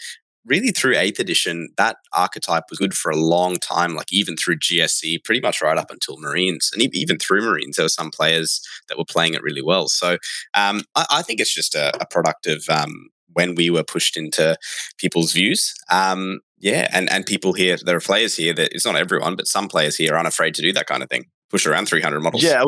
[0.46, 3.96] really, through Eighth Edition, that archetype was good for a long time.
[3.96, 7.86] Like even through GSC, pretty much right up until Marines, and even through Marines, there
[7.86, 9.88] were some players that were playing it really well.
[9.88, 10.18] So
[10.54, 14.18] um, I, I think it's just a, a product of um, when we were pushed
[14.18, 14.56] into
[14.98, 15.74] people's views.
[15.92, 19.48] Um, yeah, and and people here, there are players here that it's not everyone, but
[19.48, 22.44] some players here are unafraid to do that kind of thing, push around 300 models.
[22.44, 22.64] Yeah,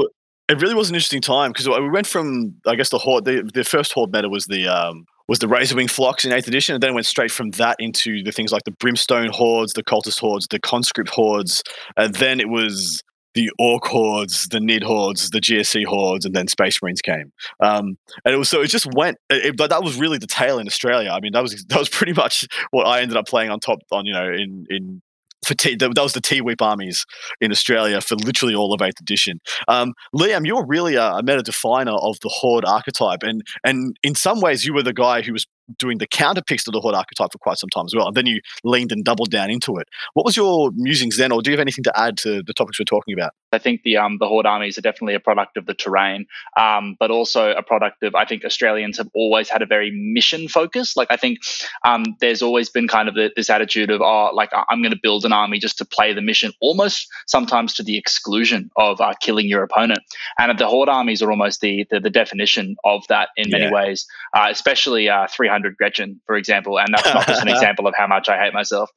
[0.50, 3.26] it really was an interesting time because we went from I guess the horde.
[3.26, 6.76] The, the first horde meta was the um, was the Razorwing flocks in eighth edition,
[6.76, 10.20] and then went straight from that into the things like the Brimstone hordes, the Cultist
[10.20, 11.64] hordes, the Conscript hordes,
[11.96, 13.04] and then it was
[13.38, 17.32] the Ork hordes, the Nid hordes, the GSC hordes, and then Space Marines came.
[17.60, 19.18] Um, and it was so it just went.
[19.30, 21.12] It, that was really the tail in Australia.
[21.12, 23.80] I mean, that was that was pretty much what I ended up playing on top
[23.92, 25.02] on you know in in.
[25.46, 27.06] For T, that was the T Whip armies
[27.40, 29.40] in Australia for literally all of eighth edition.
[29.68, 34.16] Um, Liam, you're really a, a meta definer of the Horde archetype, and and in
[34.16, 35.46] some ways, you were the guy who was
[35.78, 38.16] doing the counter picks to the Horde archetype for quite some time as well, and
[38.16, 39.88] then you leaned and doubled down into it.
[40.14, 42.80] What was your musings then, or do you have anything to add to the topics
[42.80, 43.32] we're talking about?
[43.52, 46.26] I think the um, the horde armies are definitely a product of the terrain,
[46.60, 50.48] um, but also a product of I think Australians have always had a very mission
[50.48, 50.96] focus.
[50.98, 51.40] Like I think
[51.86, 55.00] um, there's always been kind of the, this attitude of oh, like I'm going to
[55.02, 59.14] build an army just to play the mission, almost sometimes to the exclusion of uh,
[59.22, 60.00] killing your opponent.
[60.38, 63.72] And the horde armies are almost the the, the definition of that in many Yeah.
[63.72, 66.80] ways, uh, especially uh, 300 Gretchin, for example.
[66.80, 68.90] And that's not just an example of how much I hate myself.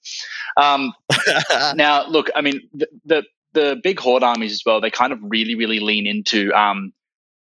[0.56, 0.92] Um,
[1.74, 4.80] now, look, I mean, the, the the big horde armies as well.
[4.80, 6.92] They kind of really, really lean into um,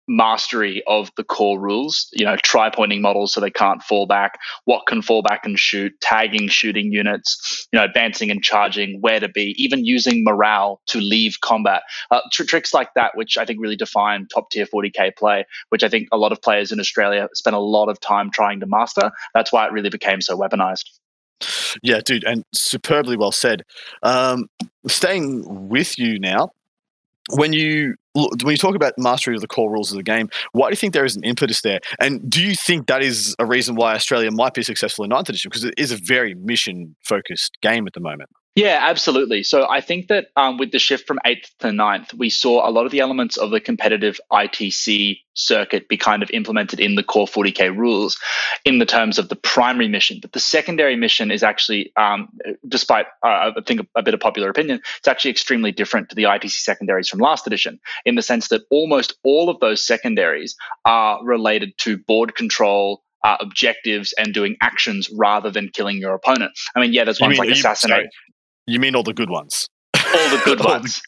[0.08, 2.08] mastery of the core rules.
[2.12, 4.38] You know, try pointing models so they can't fall back.
[4.64, 5.92] What can fall back and shoot?
[6.00, 7.66] Tagging shooting units.
[7.72, 9.00] You know, advancing and charging.
[9.00, 9.54] Where to be?
[9.58, 11.82] Even using morale to leave combat.
[12.10, 15.44] Uh, tr- tricks like that, which I think really define top tier 40k play.
[15.70, 18.60] Which I think a lot of players in Australia spend a lot of time trying
[18.60, 19.10] to master.
[19.34, 20.84] That's why it really became so weaponized.
[21.82, 23.62] yeah, dude, and superbly well said.
[24.02, 24.46] Um,
[24.86, 26.50] staying with you now,
[27.30, 30.68] when you when you talk about mastery of the core rules of the game, why
[30.68, 31.80] do you think there is an impetus there?
[31.98, 35.28] And do you think that is a reason why Australia might be successful in ninth
[35.28, 35.48] edition?
[35.48, 38.30] Because it is a very mission focused game at the moment.
[38.54, 39.42] Yeah, absolutely.
[39.42, 42.70] So I think that um, with the shift from eighth to ninth, we saw a
[42.70, 47.02] lot of the elements of the competitive ITC circuit be kind of implemented in the
[47.02, 48.16] core 40k rules
[48.64, 50.20] in the terms of the primary mission.
[50.22, 52.28] But the secondary mission is actually, um,
[52.68, 56.22] despite uh, I think a, bit of popular opinion, it's actually extremely different to the
[56.24, 61.18] ITC secondaries from last edition in the sense that almost all of those secondaries are
[61.24, 66.52] related to board control, uh, objectives and doing actions rather than killing your opponent.
[66.76, 68.10] I mean, yeah, there's You ones mean- like you- assassinate, sorry.
[68.66, 69.68] You mean all the good ones?
[69.96, 71.03] all the good ones.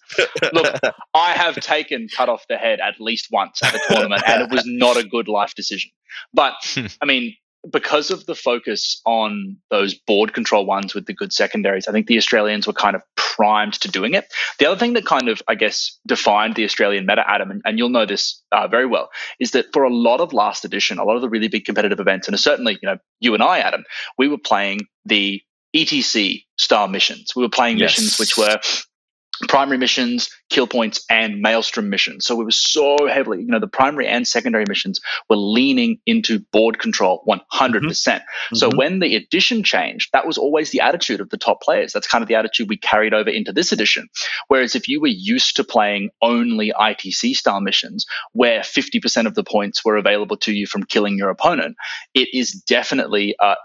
[0.52, 0.80] Look,
[1.14, 4.50] I have taken cut off the head at least once at a tournament, and it
[4.50, 5.90] was not a good life decision.
[6.34, 6.54] But
[7.02, 7.34] I mean,
[7.70, 12.06] because of the focus on those board control ones with the good secondaries, I think
[12.06, 14.32] the Australians were kind of primed to doing it.
[14.58, 17.78] The other thing that kind of, I guess, defined the Australian meta, Adam, and, and
[17.78, 21.04] you'll know this uh, very well, is that for a lot of last edition, a
[21.04, 23.84] lot of the really big competitive events, and certainly, you know, you and I, Adam,
[24.16, 25.42] we were playing the
[25.76, 27.34] ETC style missions.
[27.36, 27.90] We were playing Yes.
[27.98, 28.58] missions which were
[29.48, 32.24] primary missions, kill points, and maelstrom missions.
[32.24, 36.40] So we were so heavily, you know, the primary and secondary missions were leaning into
[36.52, 37.86] board control 100%.
[37.88, 38.22] percent
[38.54, 38.76] So Mhm.
[38.76, 41.92] when the edition changed, that was always the attitude of the top players.
[41.92, 44.08] That's kind of the attitude we carried over into this edition.
[44.48, 49.44] Whereas if you were used to playing only ITC style missions, where 50% of the
[49.44, 51.76] points were available to you from killing your opponent,
[52.14, 53.56] it is definitely uh,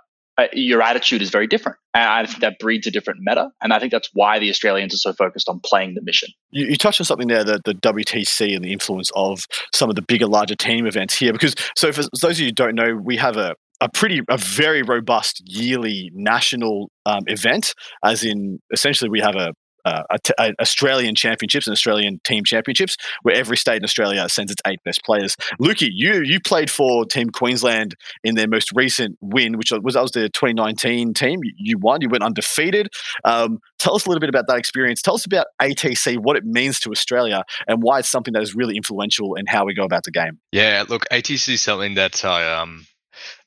[0.41, 1.77] uh, your attitude is very different.
[1.93, 3.49] And I think that breeds a different meta.
[3.61, 6.29] And I think that's why the Australians are so focused on playing the mission.
[6.51, 9.41] You, you touched on something there, the, the WTC and the influence of
[9.73, 11.33] some of the bigger, larger team events here.
[11.33, 14.37] Because, so for those of you who don't know, we have a, a pretty, a
[14.37, 17.73] very robust yearly national um, event,
[18.03, 19.53] as in essentially we have a,
[19.85, 24.27] uh, a t- a Australian championships and Australian team championships, where every state in Australia
[24.29, 25.35] sends its eight best players.
[25.59, 30.01] Lukey, you you played for Team Queensland in their most recent win, which was that
[30.01, 31.39] was the 2019 team.
[31.57, 32.01] You, won.
[32.01, 32.89] You went undefeated.
[33.23, 35.01] Um, tell us a little bit about that experience.
[35.01, 38.55] Tell us about ATC, what it means to Australia, and why it's something that is
[38.55, 40.39] really influential in how we go about the game.
[40.51, 42.85] Yeah, look, ATC is something that I um,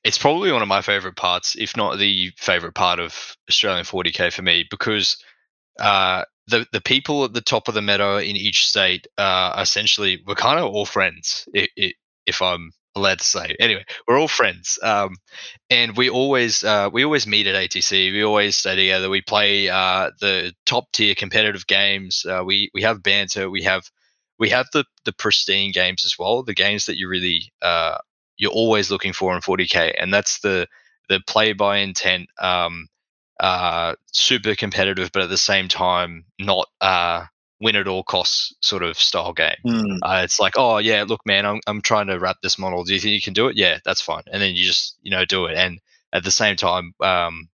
[0.02, 4.32] it's probably one of my favorite parts, if not the favorite part of Australian 40k
[4.32, 5.16] for me, because
[5.78, 10.22] uh, the the people at the top of the meta in each state uh, essentially
[10.26, 13.56] we're kind of all friends, if I'm allowed to say.
[13.58, 15.16] Anyway, we're all friends, um,
[15.70, 18.12] and we always uh, we always meet at ATC.
[18.12, 19.10] We always stay together.
[19.10, 22.24] We play uh, the top tier competitive games.
[22.28, 23.50] Uh, we we have banter.
[23.50, 23.84] We have
[24.38, 26.42] we have the the pristine games as well.
[26.42, 27.98] The games that you really uh,
[28.36, 30.66] you're always looking for in 40k, and that's the
[31.08, 32.88] the play by intent, um,
[33.40, 37.24] uh, super competitive, but at the same time not uh,
[37.60, 39.56] win at all costs sort of style game.
[40.02, 42.84] Uh, it's like, oh yeah, look, man, I'm I'm trying to wrap this model.
[42.84, 43.56] Do you think you can do it?
[43.56, 44.22] Yeah, that's fine.
[44.30, 45.56] And then you just you know do it.
[45.56, 45.80] And
[46.12, 47.48] at the same time, um,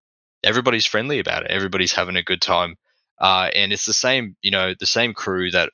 [0.45, 1.51] everybody's friendly about it.
[1.51, 2.77] Everybody's having a good time.
[3.19, 5.71] Uh, and it's the same, you know, the same crew that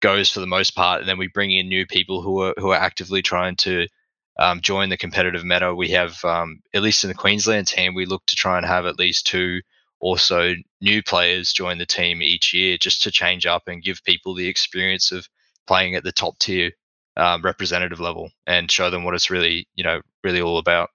[0.00, 2.70] goes for the most part, and then we bring in new people who are who
[2.70, 3.86] are actively trying to
[4.38, 5.74] um, join the competitive meta.
[5.74, 8.86] We have, um, at least in the Queensland team, we look to try and have
[8.86, 9.60] at least two
[10.00, 14.04] or so new players join the team each year, just to change up and give
[14.04, 15.26] people the experience of
[15.66, 16.70] playing at the top tier
[17.16, 20.90] um, representative level and show them what it's really, you know, really all about.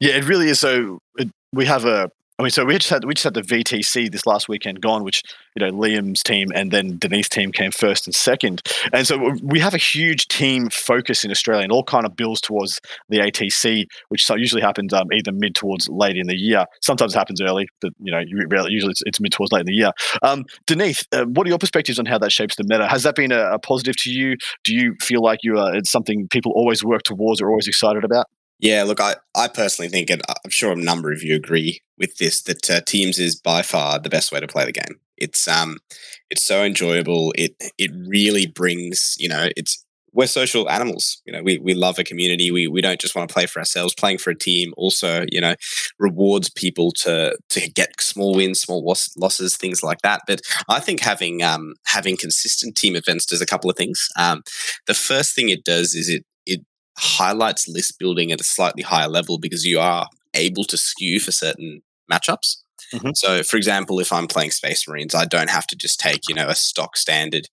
[0.00, 0.58] Yeah, it really is.
[0.58, 2.10] So it, we have a.
[2.40, 5.04] I mean, so we just had we just had the VTC this last weekend gone,
[5.04, 5.22] which
[5.54, 8.62] you know Liam's team and then Dineeth's team came first and second,
[8.94, 12.40] and so we have a huge team focus in Australia, and all kind of builds
[12.40, 16.64] towards the ATC, which usually happens um, either mid towards late in the year.
[16.80, 19.74] Sometimes it happens early, but you know usually it's, it's mid towards late in the
[19.74, 19.90] year.
[20.22, 22.88] Um, Dineeth, uh, what are your perspectives on how that shapes the meta?
[22.88, 24.36] Has that been a, a positive to you?
[24.64, 28.02] Do you feel like you are it's something people always work towards or always excited
[28.02, 28.24] about?
[28.60, 32.16] Yeah, look, I, I personally think, and I'm sure a number of you agree with
[32.18, 35.00] this, that uh, Teams is by far the best way to play the game.
[35.16, 35.78] It's um,
[36.30, 37.32] it's so enjoyable.
[37.36, 41.20] It it really brings, you know, it's we're social animals.
[41.26, 42.50] You know, we we love a community.
[42.50, 43.94] We we don't just want to play for ourselves.
[43.94, 45.54] Playing for a team also, you know,
[45.98, 50.22] rewards people to to get small wins, small loss, losses, things like that.
[50.26, 54.08] But I think having um having consistent team events does a couple of things.
[54.18, 54.42] Um,
[54.86, 56.24] the first thing it does is it it
[57.00, 61.32] highlights list building at a slightly higher level because you are able to skew for
[61.32, 62.56] certain matchups.
[62.94, 63.16] Mhm.
[63.16, 66.34] So, for example, if I'm playing Space Marines, I don't have to just take you
[66.34, 67.48] know a stock standard,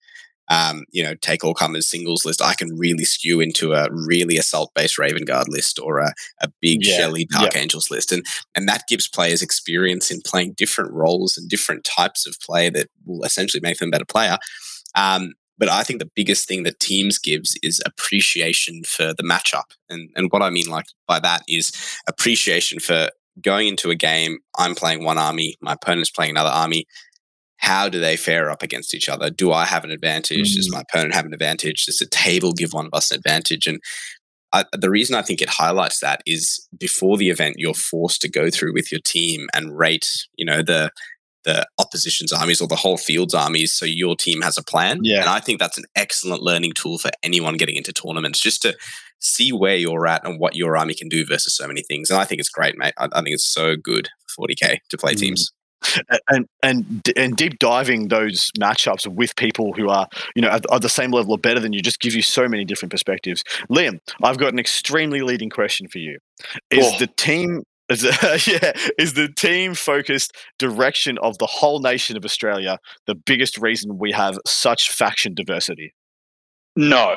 [0.50, 2.42] um, you know, take all comers singles list.
[2.42, 6.50] I can really skew into a really assault based Raven Guard list or a, a
[6.62, 10.92] big Yeah, Shelly Dark Angels list, and and that gives players experience in playing different
[10.94, 14.38] roles and different types of play that will essentially make them a better player.
[14.96, 19.72] Um, but I think the biggest thing that teams gives is appreciation for the matchup.
[19.89, 21.72] And and what I mean like by that is
[22.08, 23.10] appreciation for
[23.41, 26.86] going into a game, I'm playing one army, my opponent's playing another army.
[27.60, 29.32] how do they fare up against each other?
[29.32, 30.54] Do I have an advantage?
[30.56, 30.74] Does Mm.
[30.74, 31.86] my opponent have an advantage?
[31.86, 33.65] Does the table give one of us an advantage?
[33.65, 33.80] And
[34.54, 38.30] I, the reason I think it highlights that is before the event, you're forced to
[38.30, 40.91] go through with your team and rate, you know, the
[41.48, 45.00] the opposition's armies or the whole field's armies, so your team has a plan.
[45.02, 45.22] Yeah.
[45.22, 48.76] and I think that's an excellent learning tool for anyone getting into tournaments, just to
[49.20, 52.12] see where you're at and what your army can do versus so many things.
[52.12, 52.94] And I think it's great, mate.
[53.00, 55.20] I, I think it's so good for 40k to play Mm.
[55.20, 55.52] teams.
[56.28, 60.90] and and and deep diving those matchups with people who are you know at, the
[60.90, 63.44] same level or better than you just gives you so many different perspectives.
[63.70, 66.18] Liam, I've got an extremely leading question for you.
[66.72, 66.98] Is Oh.
[67.00, 68.04] the team is
[68.47, 73.97] yeah is the team focused direction of the whole nation of Australia the biggest reason
[73.97, 75.93] we have such faction diversity?
[76.76, 77.15] No.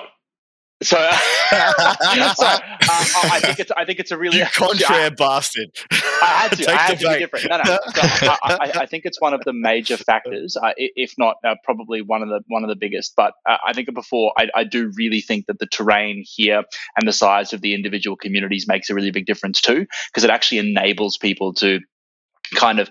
[0.83, 1.07] So, so
[1.53, 2.59] uh,
[3.23, 5.71] I think it's I think it's a really You contrary bastard!
[5.90, 6.71] I had to.
[6.71, 7.51] I had to be different.
[7.51, 7.64] No, no.
[7.64, 11.57] So I, I, I think it's one of the major factors, uh, if not uh,
[11.64, 13.14] probably one of the one of the biggest.
[13.14, 16.62] But uh, I think before, I, I do really think that the terrain here
[16.97, 20.31] and the size of the individual communities makes a really big difference too, because it
[20.31, 21.81] actually enables people to
[22.55, 22.90] kind of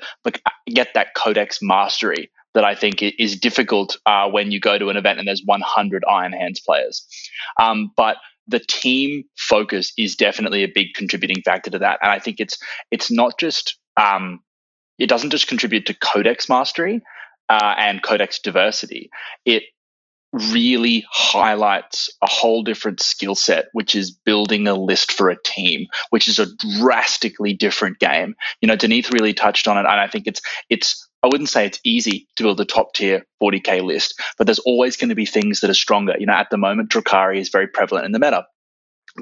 [0.68, 4.98] get that codex mastery that I think is difficult uh, when you go to an
[4.98, 7.06] event and there's 100 Iron Hands players.
[7.60, 12.20] Um, but the team focus is definitely a big contributing factor to that, and I
[12.20, 12.58] think it's
[12.92, 14.42] it's not just um,
[14.98, 17.02] it doesn't just contribute to codex mastery
[17.48, 19.10] uh, and codex diversity.
[19.46, 19.64] It
[20.32, 25.88] really highlights a whole different skill set, which is building a list for a team,
[26.12, 26.48] which is a
[26.80, 28.36] drastically different game.
[28.62, 31.09] You know, Dineeth really touched on it, and I think it's it's.
[31.24, 34.96] I wouldn't say it's easy to build a top tier 40k list, but there's always
[34.96, 36.16] going to be things that are stronger.
[36.18, 38.46] You know, at the moment, Drukhari is very prevalent in the meta.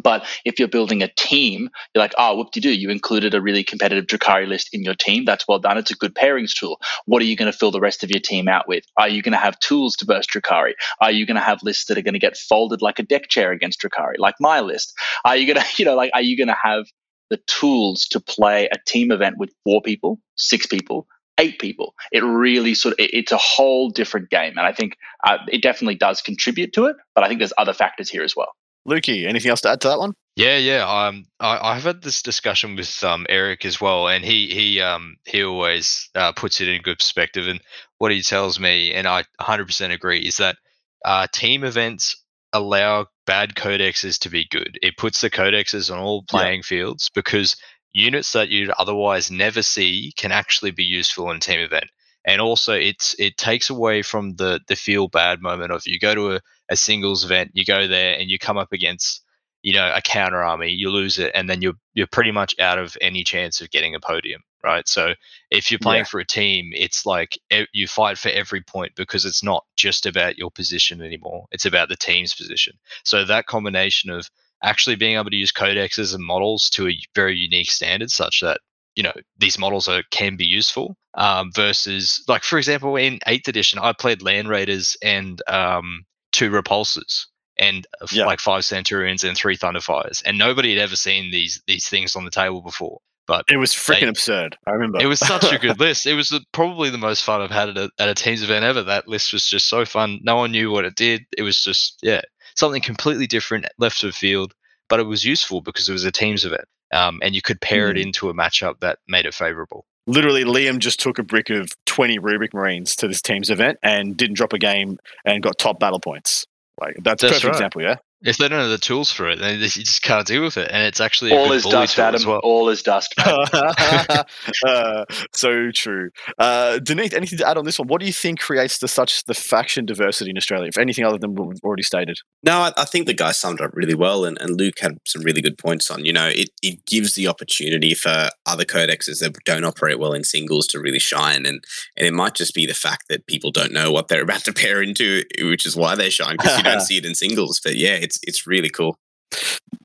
[0.03, 3.33] But if you're building a team, you're like, ah, oh, whoop de doo, you included
[3.33, 5.25] a really competitive Drukhari list in your team.
[5.25, 5.77] That's well done.
[5.77, 6.79] It's a good pairings tool.
[7.05, 8.83] What are you going to fill the rest of your team out with?
[8.97, 10.73] Are you going to have tools to burst Drukhari?
[11.01, 13.29] Are you going to have lists that are going to get folded like a deck
[13.29, 14.93] chair against Drukhari, like my list?
[15.25, 16.85] Are you going to, you know, like, are you going to have
[17.29, 21.07] the tools to play a team event with four people, six people,
[21.37, 21.93] eight people?
[22.11, 24.53] It really sort of, it- it's a whole different game.
[24.57, 27.73] And I think uh, it definitely does contribute to it, but I think there's other
[27.73, 28.51] factors here as well.
[28.87, 30.13] Lukey, anything else to add to that one?
[30.37, 30.85] Yeah, yeah.
[30.87, 35.17] Um, I, I've had this discussion with um Eric as well, and he he um
[35.25, 37.47] he always uh, puts it in good perspective.
[37.47, 37.59] And
[37.97, 40.55] what he tells me, and I 100% agree, is that
[41.03, 42.15] uh, team events
[42.53, 44.79] allow bad codexes to be good.
[44.81, 46.39] It puts the codexes on all Yeah.
[46.39, 47.57] playing fields because
[47.97, 51.89] units that you'd otherwise never see can actually be useful in a team event.
[52.25, 56.13] And also, it's it takes away from the the feel bad moment of you go
[56.15, 59.23] to a, a singles event, you go there and you come up against
[59.63, 62.79] you know a counter army, you lose it, and then you're you're pretty much out
[62.79, 64.87] of any chance of getting a podium, right?
[64.87, 65.13] So
[65.51, 66.05] if you're playing Yeah.
[66.05, 67.39] for a team, it's like
[67.73, 71.89] you fight for every point because it's not just about your position anymore; it's about
[71.89, 72.73] the team's position.
[73.03, 74.29] So that combination of
[74.63, 78.59] actually being able to use codexes and models to a very unique standard, such that
[78.95, 83.47] you know these models are can be useful um, versus like for example in eighth
[83.47, 87.25] edition i played land raiders and um, two repulsors
[87.59, 88.25] and uh, Yeah.
[88.25, 92.25] like five centurions and three thunderfires and nobody had ever seen these these things on
[92.25, 94.57] the table before but It was freaking absurd.
[94.65, 94.99] I remember.
[95.01, 96.05] it was such a good list.
[96.07, 98.63] It was the, probably the most fun I've had at a, at a teams event
[98.63, 98.81] ever.
[98.83, 100.21] That list was just so fun.
[100.23, 101.25] No one knew what it did.
[101.37, 102.21] It was just yeah,
[102.57, 104.53] something completely different left of field,
[104.89, 107.89] but it was useful because it was a teams event, um, and you could pair
[107.89, 108.07] it Mm.
[108.07, 109.85] into a matchup that made it favorable.
[110.09, 114.15] literally Liam just took a brick of 20 Rubric Marines to this team's event and
[114.15, 116.45] didn't drop a game and got top battle points.
[116.79, 117.53] Like that's, a perfect right.
[117.53, 117.95] example, yeah.
[118.21, 120.69] If they don't have the tools for it, then you just can't deal with it,
[120.71, 122.15] and it's actually a All good is bully dust, tool Adam.
[122.15, 122.39] as well.
[122.43, 123.13] All is dust.
[124.65, 126.09] uh, so true.
[126.37, 127.87] Uh, Dineeth, anything to add on this one?
[127.87, 131.17] What do you think creates the such the faction diversity in Australia, if anything other
[131.17, 132.17] than what we've already stated?
[132.43, 134.97] No, I, I think the guy summed it up really well, and, and Luke had
[135.05, 136.03] some really good points on.
[136.03, 140.23] You know, it, it gives the opportunity for other codexes that don't operate well in
[140.23, 141.63] singles to really shine, and
[141.95, 144.53] and it might just be the fact that people don't know what they're about to
[144.53, 147.59] pair into, which is why they shine because you don't see it in singles.
[147.63, 148.97] But yeah, it's it's really cool.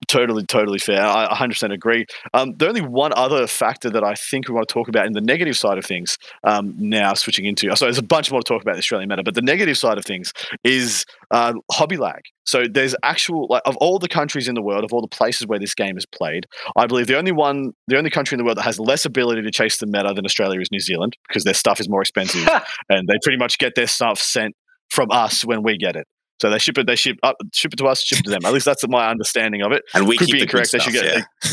[0.09, 1.03] Totally, totally fair.
[1.03, 2.05] I 100% agree.
[2.35, 5.15] Um, the only one other factor that I think we want to talk about in
[5.15, 8.45] the negative side of things um, now, switching into, so there's a bunch more to
[8.47, 10.33] talk about the Australian meta, but the negative side of things
[10.65, 12.21] is uh, hobby lag.
[12.45, 15.47] So there's actual, like, of all the countries in the world, of all the places
[15.47, 16.47] where this game is played,
[16.77, 19.43] I believe the only one, the only country in the world that has less ability
[19.43, 22.47] to chase the meta than Australia is New Zealand because their stuff is more expensive
[22.91, 24.55] and they pretty much get their stuff sent
[24.91, 26.07] from us when we get it.
[26.43, 28.41] So they ship it, they ship up, ship it to us, ship it to them.
[28.45, 29.83] At least that's my understanding of it.
[29.95, 31.23] And we Could keep be incorrect, they should get- yeah.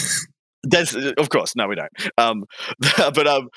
[0.64, 1.92] That's of course no, we don't.
[2.18, 2.44] Um,
[2.98, 3.50] but um,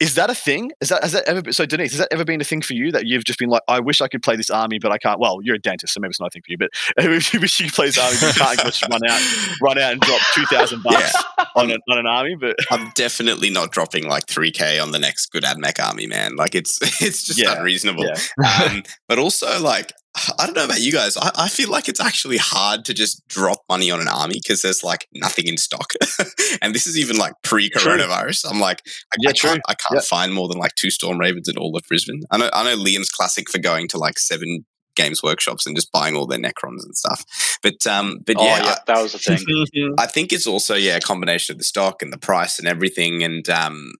[0.00, 0.70] is that a thing?
[0.80, 1.90] Is that has that ever been, so Dineeth?
[1.90, 4.00] Has that ever been a thing for you that you've just been like, I wish
[4.00, 5.20] I could play this army, but I can't.
[5.20, 6.58] Well, you're a dentist, so maybe it's not a thing for you.
[6.58, 9.20] But if you wish you could play this army, but you can't just run out,
[9.62, 11.14] run out and drop two thousand bucks
[11.54, 12.36] on, a, on an army.
[12.38, 16.36] But I'm definitely not dropping like three k on the next good AdMech army, man.
[16.36, 18.04] Like it's it's just Yeah, unreasonable.
[18.04, 18.62] yeah.
[18.62, 19.92] um, but also like
[20.38, 21.16] I don't know about you guys.
[21.16, 24.62] I, I feel like it's actually hard to just drop money on an army because
[24.62, 25.92] there's like nothing in stock,
[26.62, 28.50] and this is even like pre-coronavirus.
[28.50, 29.62] I'm like, I, Yeah, I can't.
[29.68, 32.22] I can't find more than like two Storm Ravens in all of Brisbane.
[32.30, 34.64] I know, I know Liam's classic for going to like seven
[34.96, 37.24] games workshops and just buying all their Necrons and stuff.
[37.62, 39.94] But um, but oh yeah, yeah, that was the thing.
[39.98, 43.22] I think it's also yeah a combination of the stock and the price and everything
[43.22, 43.92] and um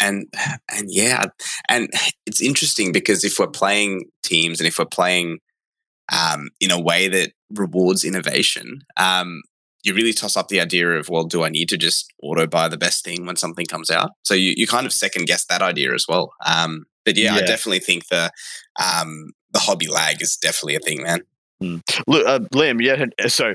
[0.00, 0.26] and
[0.72, 1.24] and yeah
[1.68, 1.88] and
[2.26, 5.38] it's interesting because if we're playing teams and if we're playing
[6.12, 8.82] um in a way that rewards innovation.
[8.96, 9.42] Um
[9.84, 12.68] you really toss up the idea of well do I need to just auto buy
[12.68, 14.10] the best thing when something comes out?
[14.22, 16.32] So you, you kind of second guess that idea as well.
[16.46, 18.30] Um but yeah, I definitely think the
[18.82, 21.20] um the hobby lag is definitely a thing man.
[22.06, 23.06] Look, uh, Liam, yeah.
[23.28, 23.54] So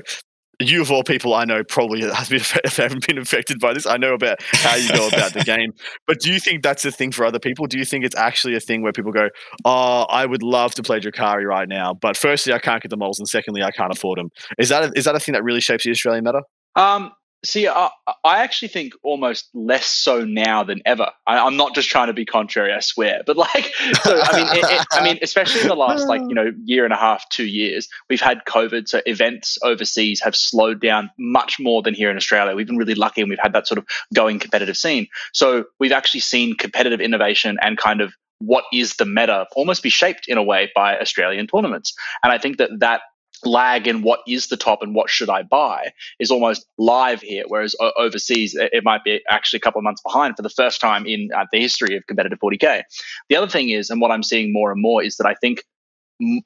[0.60, 2.40] you of all people I know probably has been
[2.76, 3.86] haven't been affected by this.
[3.86, 5.72] I know about how you go about the game,
[6.06, 7.66] but do you think that's a thing for other people?
[7.66, 9.28] Do you think it's actually a thing where people go,
[9.64, 12.96] "Oh, I would love to play Drukhari right now, but firstly, I can't get the
[12.96, 15.44] models, and secondly, I can't afford them." Is that a, is that a thing that
[15.44, 16.42] really shapes the Australian meta?
[16.76, 17.12] Um,
[17.44, 17.90] see, I,
[18.24, 21.10] I actually think almost less so now than ever.
[21.26, 23.22] I, I'm not just trying to be contrary, I swear.
[23.26, 23.72] But like,
[24.02, 26.84] so I mean, it, it- I mean, especially in the last like you know year
[26.84, 31.58] and a half, two years, we've had COVID, so events overseas have slowed down much
[31.60, 32.54] more than here in Australia.
[32.54, 35.06] We've been really lucky, and we've had that sort of going competitive scene.
[35.32, 39.88] So we've actually seen competitive innovation and kind of what is the meta almost be
[39.90, 41.94] shaped in a way by Australian tournaments.
[42.22, 43.00] And I think that that
[43.46, 47.44] lag in what is the top and what should I buy is almost live here,
[47.48, 51.06] whereas overseas it might be actually a couple of months behind for the first time
[51.06, 52.82] in uh, the history of competitive 40k.
[53.28, 55.62] The other thing is, and what I'm seeing more and more is that I think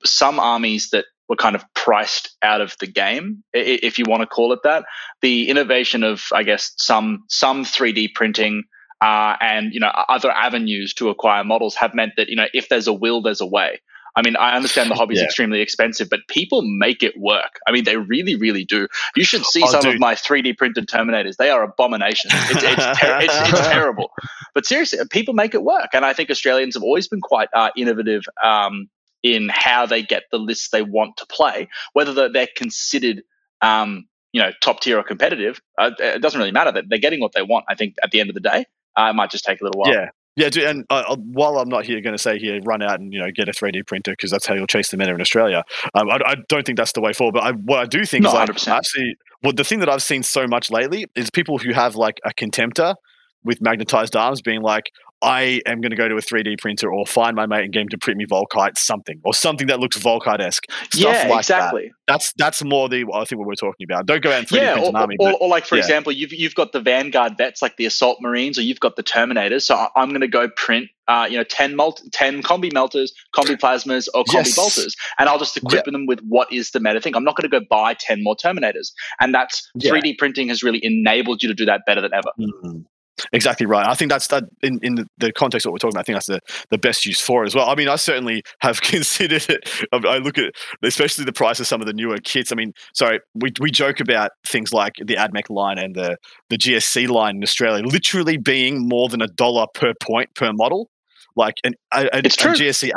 [0.04, 4.26] some armies that were kind of priced out of the game, if you want to
[4.26, 4.84] call it that,
[5.20, 8.64] the innovation of I guess some some 3D printing.
[9.00, 12.68] Uh, and you know other avenues to acquire models have meant that you know if
[12.68, 13.78] there's a will there's a way
[14.18, 15.24] I mean, I understand the hobby's Yeah.
[15.26, 17.60] extremely expensive, but people make it work.
[17.68, 18.88] I mean, they really, really do.
[19.14, 19.94] You should see Oh, some dude.
[19.94, 21.36] of my 3D printed Terminators.
[21.36, 22.32] They are abominations.
[22.34, 24.10] It's, it's, ter- it's, it's terrible.
[24.54, 25.90] But seriously, people make it work.
[25.92, 28.88] And I think Australians have always been quite uh, innovative um,
[29.22, 33.22] in how they get the lists they want to play, whether they're, they're considered.
[33.62, 36.70] Um, you know, top tier or competitive, uh, it doesn't really matter.
[36.70, 37.64] That they're getting what they want.
[37.66, 39.80] I think at the end of the day, uh, it might just take a little
[39.80, 39.90] while.
[39.92, 40.10] Yeah.
[40.38, 43.00] Yeah, dude, and uh, uh, while I'm not here going to say here, run out
[43.00, 45.20] and you know get a 3D printer because that's how you'll chase the meta in
[45.20, 45.64] Australia.
[45.94, 47.32] Um, I, I don't think that's the way forward.
[47.32, 48.68] But I, what I do think No, is like, 100%.
[48.68, 52.20] actually, well, the thing that I've seen so much lately is people who have like
[52.24, 52.94] a contemptor
[53.42, 57.04] with magnetized arms being like, I am going to go to a 3D printer or
[57.06, 60.40] find my mate in game to print me Volkite something or something that looks Volkite
[60.40, 60.64] esque.
[60.94, 61.38] yeah, like that.
[61.38, 61.92] exactly.
[62.06, 64.06] That's that's more the I think what we're talking about.
[64.06, 65.16] Don't go out and 3D yeah, print or, an army.
[65.18, 65.80] or, but- or like for yeah.
[65.82, 69.02] example, you've you've got the Vanguard vets like the Assault Marines, or you've got the
[69.02, 69.62] Terminators.
[69.62, 73.56] So I'm going to go print, uh, you know, 10, mult- 10 combi melters, combi
[73.58, 74.56] plasmas, or combi Yes.
[74.56, 77.16] bolters, and I'll just equip them with what is the meta thing.
[77.16, 79.90] I'm not going to go buy ten more Terminators, and that's Yeah.
[79.92, 82.30] 3D printing has really enabled you to do that better than ever.
[82.38, 82.84] Mm.
[83.32, 83.86] Exactly right.
[83.86, 86.00] I think that's that in, in the, context of what we're talking about.
[86.00, 86.40] I think that's the,
[86.70, 87.68] the best use for it as well.
[87.68, 89.68] I mean, I certainly have considered it.
[89.92, 92.52] I I look at especially the price of some of the newer kits.
[92.52, 96.16] I mean, sorry, we, we joke about things like the AdMech line and the,
[96.50, 100.90] the GSC line in Australia literally being more than a dollar per point per model.
[101.36, 102.48] Like an a, a, It's a.
[102.48, 102.90] GSC,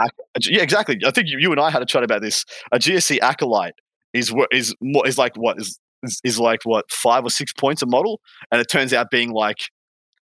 [0.50, 0.98] yeah, exactly.
[1.06, 2.44] I think you, you and I had a chat about this.
[2.72, 3.76] A GSC acolyte
[4.14, 5.80] is what is more is like what is,
[6.24, 8.20] is like what five or six points a model,
[8.52, 9.60] and it turns out being like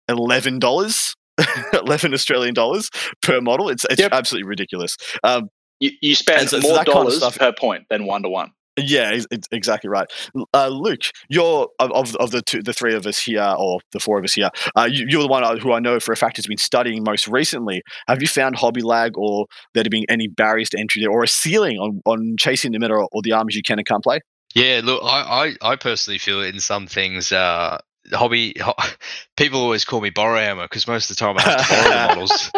[0.09, 1.15] eleven dollars,
[1.73, 2.91] eleven Australian dollars
[3.23, 3.69] per model.
[3.69, 4.13] It's it's Yep.
[4.13, 4.97] absolutely ridiculous.
[5.25, 5.49] Um,
[5.81, 8.23] You, you spend And so- so more kind of dollars stuff- per point than one
[8.23, 8.51] to one.
[8.79, 10.07] yeah, it's, it's exactly right.
[10.55, 14.01] Uh, Luke, you're of, of of the two, the three of us here, or the
[14.01, 14.51] four of us here.
[14.77, 17.03] Uh, you, you're the one uh, who I know for a fact has been studying
[17.05, 17.83] most recently.
[18.09, 21.23] Have you found hobby lag, or there to be any barriers to entry there, or
[21.23, 24.03] a ceiling on, on chasing the meta or, or the arms you can and can't
[24.03, 24.21] play?
[24.55, 27.33] Yeah, look, I, I, I personally feel it in some things.
[27.33, 27.79] Uh,
[28.13, 28.75] hobby, ho-
[29.37, 32.07] people always call me borrow hammer because most of the time I have to borrow
[32.09, 32.51] models.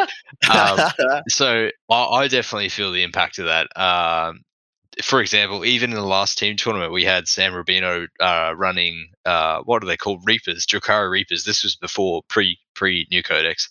[0.50, 3.68] Um, so I, I definitely feel the impact of that.
[3.76, 4.42] Um,
[5.02, 9.60] for example, even in the last team tournament, we had Sam Rubino uh, running uh,
[9.64, 10.22] what are they called?
[10.26, 11.44] Reapers, Drukhari Reapers.
[11.44, 13.68] This was before pre pre New Codex.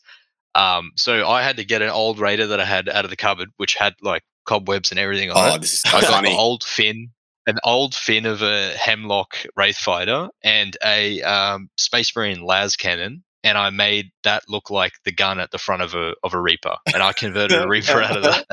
[0.55, 3.17] Um, so I had to get an old Raider that I had out of the
[3.17, 5.55] cupboard, which had like cobwebs and everything on it.
[5.55, 6.31] Oh, this is so I got funny.
[6.31, 7.09] an old fin,
[7.47, 13.23] an old fin of a Hemlock Wraith Fighter, and a um, Space Marine las cannon,
[13.43, 16.41] and I made that look like the gun at the front of a of a
[16.41, 18.45] Reaper, and I converted a Reaper out of that,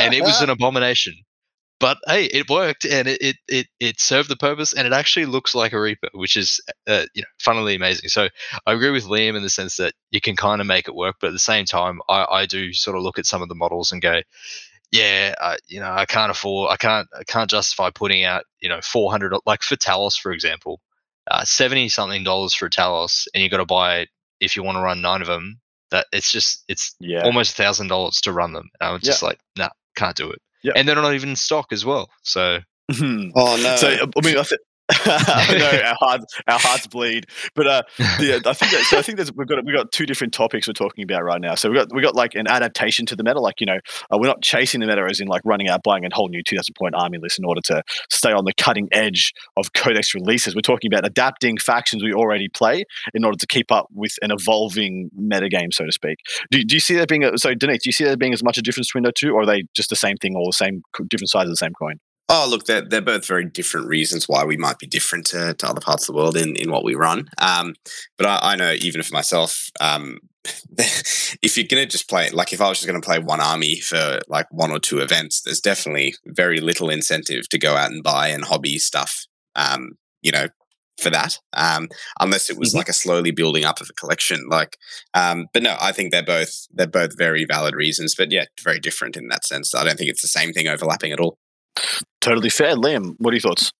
[0.00, 1.14] and it was an abomination.
[1.78, 5.26] But hey, it worked, and it it it, it served the purpose, and it actually
[5.26, 8.08] looks like a Reaper, which is uh, you know funnily amazing.
[8.08, 8.28] So
[8.66, 11.16] I agree with Liam in the sense that you can kind of make it work,
[11.20, 13.54] but at the same time, I, I do sort of look at some of the
[13.54, 14.20] models and go,
[14.92, 18.68] yeah, I, you know, I can't afford, I can't, I can't justify putting out, you
[18.68, 20.80] know, four hundred like for Talos, for example,
[21.30, 24.08] uh, seventy something dollars for Talos, and you got to buy it
[24.40, 25.60] if you want to run nine of them.
[25.90, 27.24] That it's just it's Yeah.
[27.24, 28.68] almost a thousand dollars to run them.
[28.80, 30.40] And I was just like, nah, can't do it.
[30.62, 30.72] Yeah.
[30.76, 32.08] And they're not even in stock as well.
[32.22, 32.60] So
[32.90, 33.32] Mhm.
[33.36, 33.76] Oh no!
[33.76, 34.60] So I mean, I th-
[35.04, 38.98] I know our hearts our hearts bleed, but uh, yeah, I think that, so.
[38.98, 41.54] I think there's we've got we've got two different topics we're talking about right now.
[41.54, 43.78] So we got we got like an adaptation to the meta, like you know,
[44.10, 46.42] uh, we're not chasing the meta as in like running out buying a whole new
[46.42, 50.54] 2,000 point army list in order to stay on the cutting edge of codex releases.
[50.54, 52.84] We're talking about adapting factions we already play
[53.14, 56.18] in order to keep up with an evolving meta game, so to speak.
[56.50, 57.54] Do, do you see that being a, so?
[57.54, 59.46] Dineeth, do you see that being as much a difference between the two, or are
[59.46, 61.98] they just the same thing, or the same different sides of the same coin?
[62.32, 65.68] Oh, look, they're, they're both very different reasons why we might be different to, to
[65.68, 67.28] other parts of the world in, in what we run.
[67.38, 67.74] Um,
[68.16, 70.18] but I, I know even for myself, um,
[70.78, 73.40] if you're going to just play, like if I was just going to play one
[73.40, 77.90] army for like one or two events, there's definitely very little incentive to go out
[77.90, 79.26] and buy and hobby stuff,
[79.56, 80.46] um, you know,
[81.02, 81.88] for that, um,
[82.20, 82.76] unless it was Mhm.
[82.76, 84.46] like a slowly building up of a collection.
[84.48, 84.76] Like,
[85.14, 88.78] um, but no, I think they're both they're both very valid reasons, but yeah, very
[88.78, 89.74] different in that sense.
[89.74, 91.38] I don't think it's the same thing overlapping at all.
[92.20, 93.14] Totally fair, Liam.
[93.18, 93.72] What are your thoughts?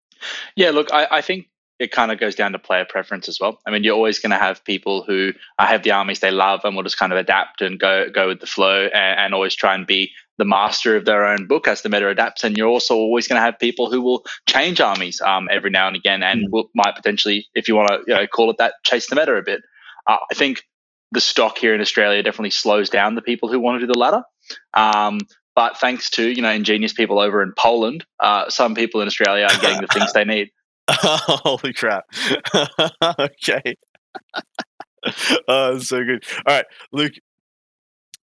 [0.57, 3.59] Yeah, look, I, I think it kind of goes down to player preference as well.
[3.67, 6.61] I mean, you're always going to have people who uh, have the armies they love
[6.65, 9.55] and will just kind of adapt and go go with the flow and, and always
[9.55, 12.45] try and be the master of their own book as the meta adapts.
[12.45, 15.87] And you're also always going to have people who will change armies um, every now
[15.87, 18.75] and again and will, might potentially, if you want to you know, call it that,
[18.85, 19.63] chase the meta a bit.
[20.07, 20.63] Uh, I think
[21.13, 23.99] the stock here in Australia definitely slows down the people who want to do the
[23.99, 24.23] latter.
[24.75, 25.19] Um,
[25.61, 29.45] but thanks to you know ingenious people over in Poland, uh, some people in Australia
[29.45, 30.51] are getting the things they need.
[30.91, 32.05] Holy crap.
[33.21, 33.77] okay.
[35.49, 36.25] oh, so good.
[36.47, 37.13] All right, Luke.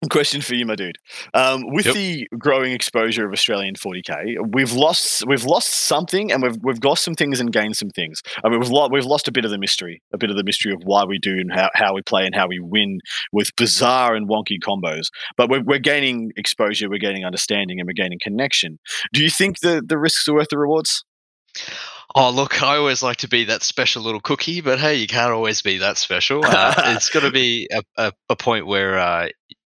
[0.10, 0.96] Question for you, my dude.
[1.34, 1.94] Um, with Yep.
[1.94, 6.98] the growing exposure of Australian 40k, we've lost we've lost something, and we've we've got
[6.98, 8.22] some things and gained some things.
[8.44, 10.44] I mean, we've lost we've lost a bit of the mystery, a bit of the
[10.44, 13.00] mystery of why we do and how, how we play and how we win
[13.32, 15.06] with bizarre and wonky combos.
[15.36, 18.78] But we're, we're gaining exposure, we're gaining understanding, and we're gaining connection.
[19.12, 21.04] Do you think the the risks are worth the rewards?
[22.16, 25.32] Oh, look, I always like to be that special little cookie, but hey, you can't
[25.32, 26.44] always be that special.
[26.44, 29.28] Uh, it's got to be a, a, a point where uh,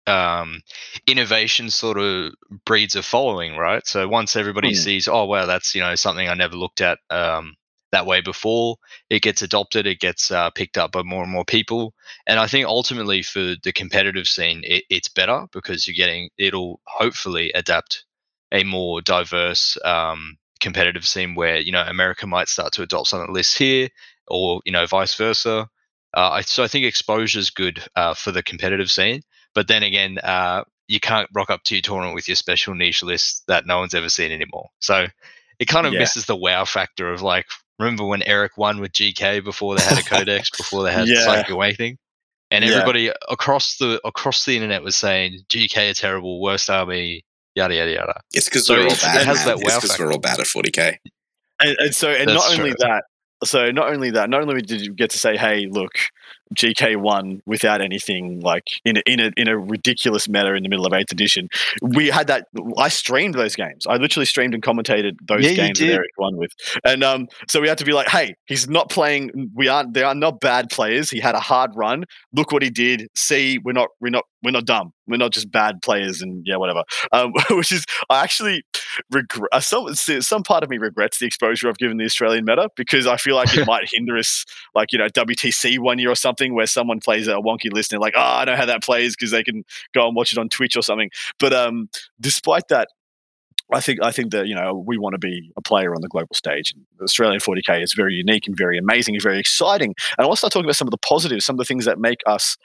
[0.07, 0.61] um,
[1.07, 2.33] innovation sort of
[2.65, 3.87] breeds a following, right?
[3.87, 4.75] So once everybody Hmm.
[4.75, 7.55] sees, oh, wow, that's you know something I never looked at um,
[7.93, 8.77] that way before,
[9.11, 11.95] it gets adopted, it gets uh, picked up by more and more people,
[12.27, 16.81] and I think ultimately for the competitive scene, it, it's better because you're getting it'll
[16.87, 18.05] hopefully adapt
[18.53, 23.21] a more diverse um, competitive scene where you know America might start to adopt some
[23.21, 23.89] of the lists here,
[24.29, 25.69] or you know vice versa.
[26.17, 29.23] Uh, I, so I think exposure is good uh, for the competitive scene,
[29.57, 33.03] but then again, uh, you can't rock up to your tournament with your special niche
[33.03, 34.69] list that no one's ever seen anymore.
[34.79, 35.07] So
[35.59, 35.99] it kind of Yeah.
[36.01, 37.47] misses the wow factor of like
[37.81, 41.25] remember when Eric won with GK before they had a codex, before they had Yeah.
[41.25, 41.99] Psychic Awakening.
[42.53, 42.71] And Yeah.
[42.73, 47.25] everybody across the across the internet was saying GK are terrible, worst army,
[47.57, 48.21] yada yada yada.
[48.33, 49.27] It's because So we're all it's- it bad.
[49.27, 49.47] has man.
[49.47, 50.99] that it's wow because we're all bad at 40k.
[51.61, 53.05] and, and so and That's not only that
[53.45, 55.93] so not only that not only did you get to say hey look
[56.55, 60.69] gk won without anything like in a, in a in a ridiculous meta in the
[60.69, 61.49] middle of 8th edition.
[61.83, 62.47] We had that
[62.79, 63.87] i streamed those games.
[63.87, 66.53] I literally streamed and commentated those Yeah, games that eric won with.
[66.85, 70.03] And um so we had to be like hey he's not playing we aren't they
[70.03, 71.11] are not bad players.
[71.11, 72.05] He had a hard run.
[72.33, 73.09] Look what he did.
[73.15, 74.93] See we're not we're not we're not dumb.
[75.09, 76.83] We're not just bad players and yeah whatever.
[77.13, 78.63] Um which is i actually
[79.11, 82.69] regret uh, some some part of me regrets the exposure I've given the Australian meta
[82.77, 84.45] because I feel like it might hinder us,
[84.75, 88.01] like you know WTC one year or something, where someone plays a wonky list and
[88.01, 89.65] like, oh, I know how that plays because they can
[89.95, 91.11] go and watch it on Twitch or something.
[91.39, 91.89] But um,
[92.21, 92.89] despite that.
[93.73, 96.07] I think I think that you know we want to be a player on the
[96.07, 96.73] global stage.
[97.03, 99.93] Australian 40k is very unique and very amazing and very exciting.
[100.17, 101.85] And I want to start talking about some of the positives, some of the things
[101.85, 102.57] that make us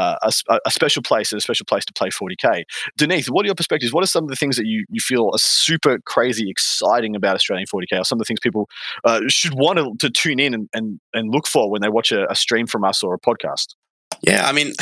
[0.00, 0.16] uh,
[0.48, 2.62] a, a special place and a special place to play 40k.
[2.98, 3.92] Dineeth, what are your perspectives?
[3.92, 7.34] What are some of the things that you, you feel are super crazy exciting about
[7.34, 8.68] Australian 40k, or some of the things people
[9.04, 12.12] uh, should want to, to tune in and, and, and look for when they watch
[12.12, 13.74] a, a stream from us or a podcast?
[14.22, 14.72] Yeah, I mean,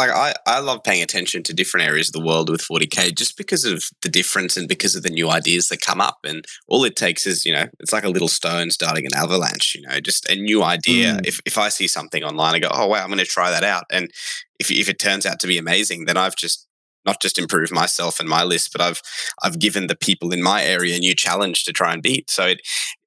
[0.00, 3.36] like I, I love paying attention to different areas of the world with 40k just
[3.36, 6.18] because of the difference and because of the new ideas that come up.
[6.24, 9.74] And all it takes is you know it's like a little stone starting an avalanche
[9.74, 11.14] you know just a new idea.
[11.14, 11.26] Mm.
[11.26, 13.64] if, if i see something online i go oh wow i'm going to try that
[13.64, 13.84] out.
[13.90, 14.10] And
[14.58, 16.66] if, if it turns out to be amazing then i've just
[17.06, 19.00] not just improved myself and my list but i've
[19.42, 22.30] i've given the people in my area a new challenge to try and beat.
[22.30, 22.60] So it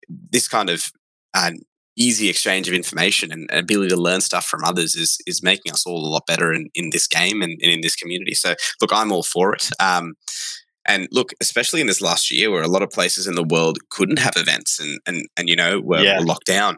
[0.09, 0.91] this kind of
[1.33, 1.51] uh,
[1.97, 5.85] easy exchange of information and ability to learn stuff from others is is making us
[5.85, 8.33] all a lot better in, in this game and, and in this community.
[8.33, 9.69] So look, I'm all for it.
[9.79, 10.13] Um,
[10.85, 13.77] and look, especially in this last year where a lot of places in the world
[13.89, 16.19] couldn't have events and and and you know were, Yeah.
[16.19, 16.77] were locked down,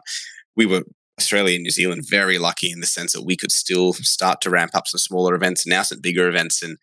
[0.54, 0.82] we were
[1.18, 4.50] Australia and New Zealand very lucky in the sense that we could still start to
[4.50, 6.76] ramp up some smaller events and now some bigger events and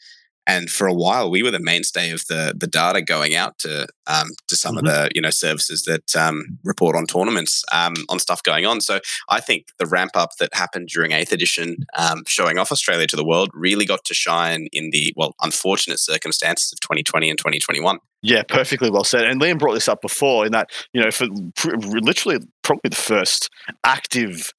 [0.47, 3.87] and for a while we were the mainstay of the the data going out to
[4.07, 8.19] um, to some of the you know services that um, report on tournaments um, on
[8.19, 8.81] stuff going on.
[8.81, 13.07] So I think the ramp up that happened during eighth edition, um, showing off Australia
[13.07, 17.37] to the world, really got to shine in the well unfortunate circumstances of 2020 and
[17.37, 17.99] 2021.
[18.21, 19.25] Yeah, perfectly well said.
[19.25, 22.95] And Liam brought this up before in that, you know, for pr- literally probably the
[22.95, 23.49] first
[23.83, 24.53] active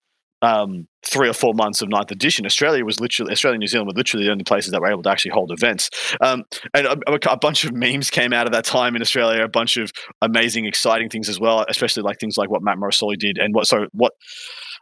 [0.44, 3.88] um, three or four months of ninth edition, Australia was literally, Australia and New Zealand
[3.88, 5.88] were literally the only places that were able to actually hold events.
[6.20, 6.42] Um,
[6.74, 6.96] and a,
[7.32, 9.90] a- bunch of memes came out of that time in Australia, a bunch of
[10.20, 13.66] amazing, exciting things as well, especially like things like what Matt Morrisoli did and what,
[13.66, 14.12] so what,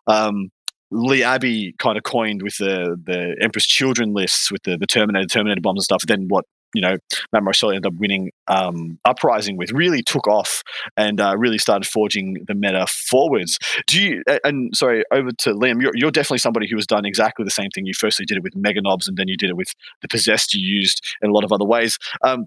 [0.09, 0.51] um,
[0.95, 5.27] Lee Abbey kind of coined with the the Emperor's Children lists with the the Terminator
[5.27, 6.03] Terminator bombs and stuff.
[6.07, 6.45] Then what
[6.75, 6.97] you know
[7.33, 10.63] Matt Morrisoli ended up winning um, Uprising with really took off
[10.97, 13.59] and uh, really started forging the meta forwards.
[13.87, 14.23] Do you?
[14.45, 15.81] And sorry, over to Liam.
[15.83, 17.87] You're, you're definitely somebody who has done exactly the same thing.
[17.87, 20.55] You firstly did it with Meganobs, and then you did it with the Possessed.
[20.55, 21.99] You used in a lot of other ways.
[22.23, 22.47] Um,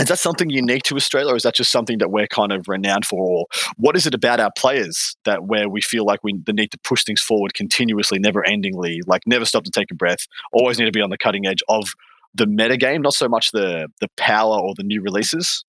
[0.00, 2.68] is that something unique to Australia, or is that just something that we're kind of
[2.68, 3.18] renowned for?
[3.18, 3.46] Or
[3.76, 6.78] what is it about our players that where we feel like we the need to
[6.84, 10.84] push things forward continuously, never endingly, like never stop to take a breath, always need
[10.84, 11.88] to be on the cutting edge of
[12.34, 15.64] the meta game, not so much the the power or the new releases.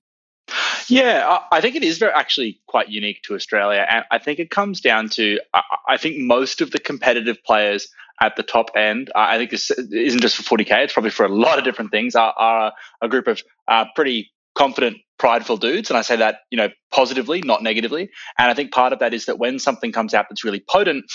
[0.88, 4.50] Yeah, I think it is very actually quite unique to Australia, and I think it
[4.50, 5.40] comes down to
[5.88, 7.88] I, think most of the competitive players
[8.22, 9.12] at the top end.
[9.16, 12.16] I think this isn't just for 40k; it's probably for a lot of different things.
[12.16, 16.58] Are, are a group of uh, pretty confident, prideful dudes, and I say that you
[16.58, 18.10] know positively, not negatively.
[18.40, 21.06] And I think part of that is that when something comes out that's really potent,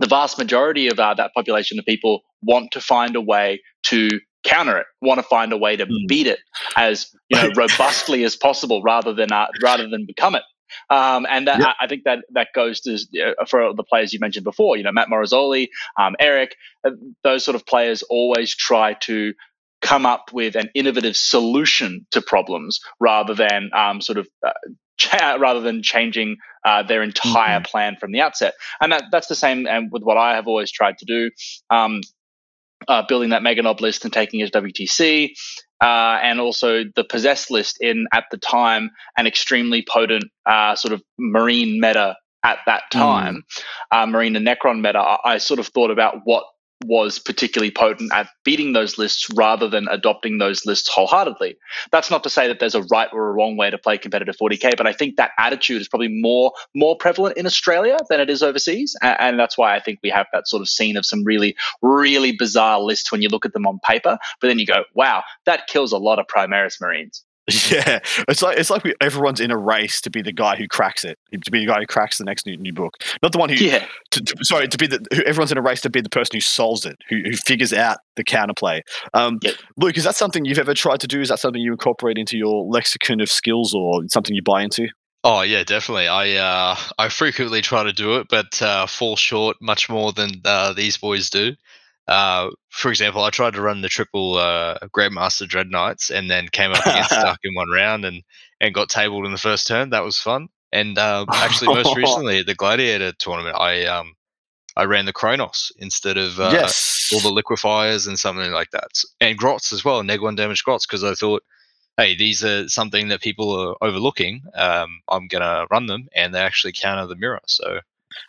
[0.00, 4.08] the vast majority of uh, that population of people want to find a way to
[4.44, 6.06] counter it, want to find a way to Hmm.
[6.06, 6.40] beat it
[6.76, 10.42] as you know robustly as possible, rather than uh, rather than become it.
[10.90, 11.64] Um, and that, Yep.
[11.64, 12.94] I, I think that that goes to
[13.40, 14.76] uh, for the players you mentioned before.
[14.76, 15.68] You know, Matt Morrisoli,
[15.98, 16.90] um, Eric, uh,
[17.24, 19.34] those sort of players always try to
[19.82, 24.52] come up with an innovative solution to problems rather than um, sort of uh,
[24.96, 28.54] cha- rather than changing uh, their entire plan from the outset.
[28.80, 31.30] And that, that's the same and with what I have always tried to do.
[31.70, 32.00] Um,
[32.88, 35.30] uh, building that Meganob list and taking it to WTC,
[35.80, 40.92] uh, and also the possessed list in at the time an extremely potent uh, sort
[40.92, 43.42] of marine meta at that time,
[43.92, 44.98] uh, marine and Necron meta.
[44.98, 46.44] I, I sort of thought about what
[46.86, 51.56] was particularly potent at beating those lists rather than adopting those lists wholeheartedly.
[51.90, 54.36] That's not to say that there's a right or a wrong way to play competitive
[54.40, 58.30] 40k, but I think that attitude is probably more more prevalent in Australia than it
[58.30, 61.06] is overseas, and, and that's why I think we have that sort of scene of
[61.06, 64.66] some really really bizarre lists when you look at them on paper, but then you
[64.66, 67.24] go, wow, that kills a lot of Primaris Marines.
[67.70, 70.68] Yeah, it's like it's like we, everyone's in a race to be the guy who
[70.68, 73.38] cracks it, to be the guy who cracks the next new, new book, not the
[73.38, 73.84] one who Yeah.
[74.12, 76.36] to, to- sorry, to be the who, everyone's in a race to be the person
[76.36, 78.80] who solves it, who, who figures out the counterplay.
[79.12, 79.54] Um, Yep.
[79.76, 81.20] Luke, is that something you've ever tried to do?
[81.20, 84.88] Is that something you incorporate into your lexicon of skills, or something you buy into?
[85.24, 86.08] Oh yeah, definitely.
[86.08, 90.30] I uh, I frequently try to do it, but uh, fall short much more than
[90.44, 91.52] uh, these boys do.
[92.08, 96.48] Uh, for example, I tried to run the triple uh, Grandmaster Dread Knights and then
[96.48, 98.22] came up against stuck in one round and
[98.60, 99.90] and got tabled in the first turn.
[99.90, 100.48] That was fun.
[100.72, 104.14] And um, actually, most recently the Gladiator tournament, I um
[104.76, 107.10] I ran the Cronos instead of uh, yes.
[107.12, 108.90] all the liquefiers and something like that,
[109.20, 111.42] and grots as well, neg one damage grots, because I thought,
[111.98, 114.42] hey, these are something that people are overlooking.
[114.54, 117.40] Um, I'm gonna run them, and they actually counter the mirror.
[117.46, 117.80] So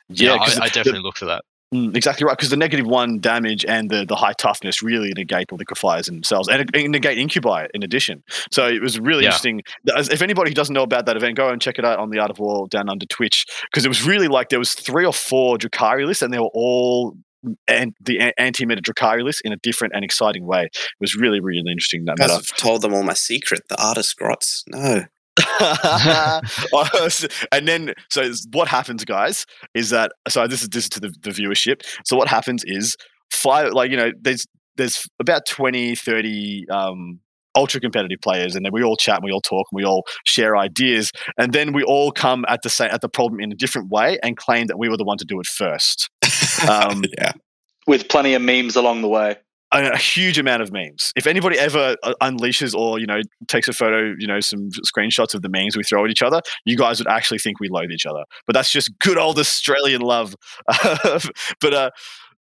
[0.09, 1.45] yeah, yeah, I, I the- definitely look for that.
[1.74, 5.47] Mm, exactly right, because the negative one damage and the, the high toughness really negate
[5.47, 8.24] the liquefiers themselves and, and negate incubi in addition.
[8.51, 9.30] So it was really Yeah.
[9.30, 9.61] interesting.
[9.86, 12.19] If anybody who doesn't know about that event, go and check it out on the
[12.19, 15.13] Art of War down under Twitch because it was really like there was three or
[15.13, 17.15] four Drukhari lists and they were all
[17.67, 20.63] and the anti-meta Drukhari list in a different and exciting way.
[20.65, 23.67] It was really really interesting that I've told them all my secret.
[23.67, 24.63] The artist grots.
[24.67, 25.03] No.
[27.51, 31.14] and then so what happens guys is that so this is this is to the,
[31.22, 32.95] the viewership so what happens is
[33.32, 34.45] five like you know there's
[34.76, 37.20] there's about 20, 30 um,
[37.56, 40.04] ultra competitive players, and then we all chat and we all talk and we all
[40.26, 43.56] share ideas, and then we all come at the same at the problem in a
[43.56, 46.10] different way and claim that we were the one to do it first.
[46.70, 47.34] Um, yeah.
[47.88, 49.36] with plenty of memes along the way.
[49.74, 51.11] A, huge amount of memes.
[51.15, 55.34] If anybody ever uh, unleashes or you know takes a photo, you know, some screenshots
[55.34, 57.91] of the memes we throw at each other, you guys would actually think we loathe
[57.91, 58.24] each other.
[58.45, 60.36] But that's just good old Australian love.
[61.61, 61.89] but uh,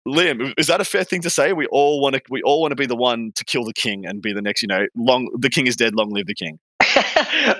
[0.06, 1.52] Liam, is that a fair thing to say?
[1.52, 2.22] We all want to.
[2.28, 4.62] We all want to be the one to kill the king and be the next.
[4.62, 5.94] You know, long the king is dead.
[5.94, 6.58] Long live the king.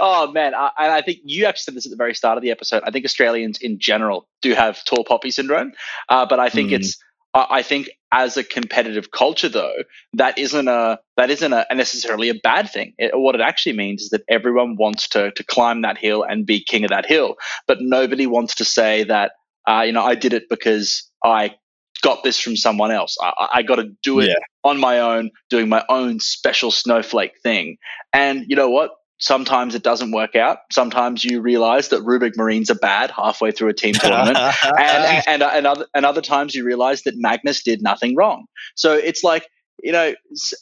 [0.00, 2.42] oh man, I, and I think you actually said this at the very start of
[2.42, 2.82] the episode.
[2.86, 5.72] I think Australians in general do have tall poppy syndrome,
[6.08, 6.74] uh, but I think Mm.
[6.74, 6.98] it's.
[7.32, 9.82] I I think as a competitive culture, though,
[10.14, 12.94] that isn't a that isn't a necessarily a bad thing.
[12.98, 16.46] It, what it actually means is that everyone wants to to climb that hill and
[16.46, 17.36] be king of that hill,
[17.66, 19.32] but nobody wants to say that
[19.68, 21.56] uh, you know I did it because I
[22.02, 23.16] got this from someone else.
[23.20, 24.34] I, I- got to do it Yeah.
[24.62, 27.78] on my own, doing my own special snowflake thing.
[28.12, 28.90] And you know what?
[29.25, 30.59] Sometimes it doesn't work out.
[30.70, 34.37] Sometimes you realize that Rubric Marines are bad halfway through a team tournament.
[34.79, 38.45] and, and, and, other, and other times you realize that Magnus did nothing wrong.
[38.75, 39.49] So it's like,
[39.83, 40.14] you know,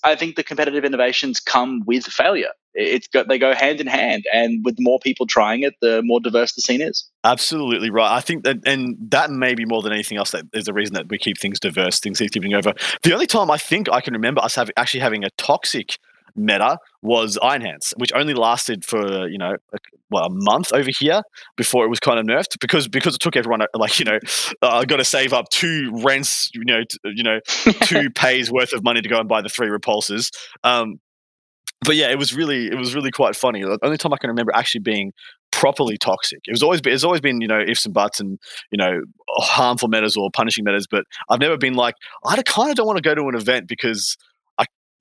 [0.04, 2.50] I think the competitive innovations come with failure.
[2.74, 4.26] It- It's got, they go hand in hand.
[4.32, 7.04] And with more people trying it, the more diverse the scene is.
[7.24, 8.16] Absolutely right.
[8.16, 10.94] I think that, and that may be more than anything else, that is the reason
[10.94, 12.74] that we keep things diverse, things keep tipping over.
[13.02, 15.98] The only time I think I can remember us having actually having a toxic
[16.36, 19.78] meta was Iron Hands, which only lasted for you know a,
[20.10, 21.22] well a month over here
[21.56, 24.18] before it was kind of nerfed because because it took everyone uh, like you know
[24.62, 27.40] uh, I got to save up two rents, you know, t- you know,
[27.82, 30.30] two pays worth of money to go and buy the three repulsors.
[30.64, 31.00] Um,
[31.84, 33.62] but yeah, it was really it was really quite funny.
[33.62, 35.12] The only time I can remember actually being
[35.50, 36.40] properly toxic.
[36.46, 38.38] It was always been, it's always been you know ifs and buts and
[38.70, 42.76] you know harmful metas or punishing metas, but I've never been like I kind of
[42.76, 44.16] don't want to go to an event because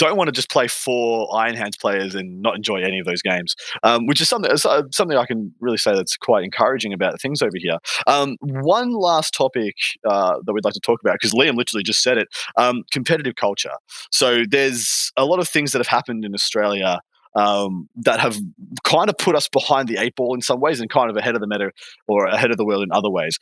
[0.02, 3.22] don't want to just play four Iron Hands players and not enjoy any of those
[3.22, 3.56] games.
[3.84, 7.44] Um, which is something uh, something I can really say that's quite encouraging about things
[7.44, 7.78] over here.
[8.08, 9.76] Um, one last topic
[10.10, 13.36] uh, that we'd like to talk about because Liam literally just said it: um, competitive
[13.36, 13.74] culture.
[14.12, 17.00] So there's a lot of things that have happened in Australia
[17.36, 18.38] um, that have
[18.84, 21.36] kind of put us behind the eight ball in some ways and kind of ahead
[21.36, 21.72] of the meta
[22.08, 23.38] or ahead of the world in other ways.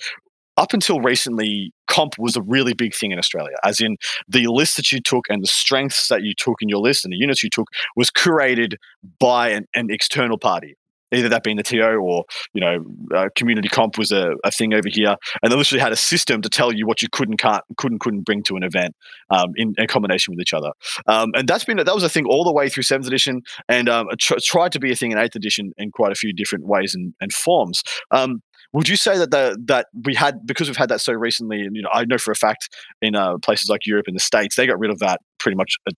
[0.60, 3.96] Up until recently, comp was a really big thing in Australia, as in
[4.28, 7.14] the list that you took and the strengths that you took in your list and
[7.14, 8.74] the units you took was curated
[9.22, 10.76] by an, an external party.
[11.14, 12.84] Either that being the TO or you know
[13.16, 16.42] uh, community comp was a, a thing over here, and they literally had a system
[16.42, 18.94] to tell you what you could and can't, couldn't couldn't bring to an event
[19.30, 20.72] um, in, in combination with each other.
[21.08, 23.88] Um, and that's been that was a thing all the way through seventh edition, and
[23.88, 26.68] um, tr- tried to be a thing in eighth edition in quite a few different
[26.68, 27.82] ways and, and forms.
[28.12, 28.42] Um,
[28.74, 31.76] would you say that the, that we had because we've had that so recently, and
[31.76, 32.70] you know I know for a fact
[33.02, 35.78] in uh, places like Europe and the States they got rid of that pretty much.
[35.88, 35.92] A,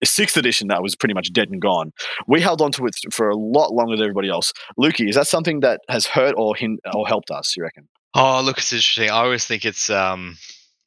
[0.00, 1.92] a sixth edition that was pretty much dead and gone.
[2.26, 4.52] We held on to it for a lot longer than everybody else.
[4.76, 7.56] Lukey, is that something that has hurt or hin- or helped us?
[7.56, 7.88] You reckon?
[8.14, 9.10] Oh, look, it's interesting.
[9.10, 10.36] I always think it's um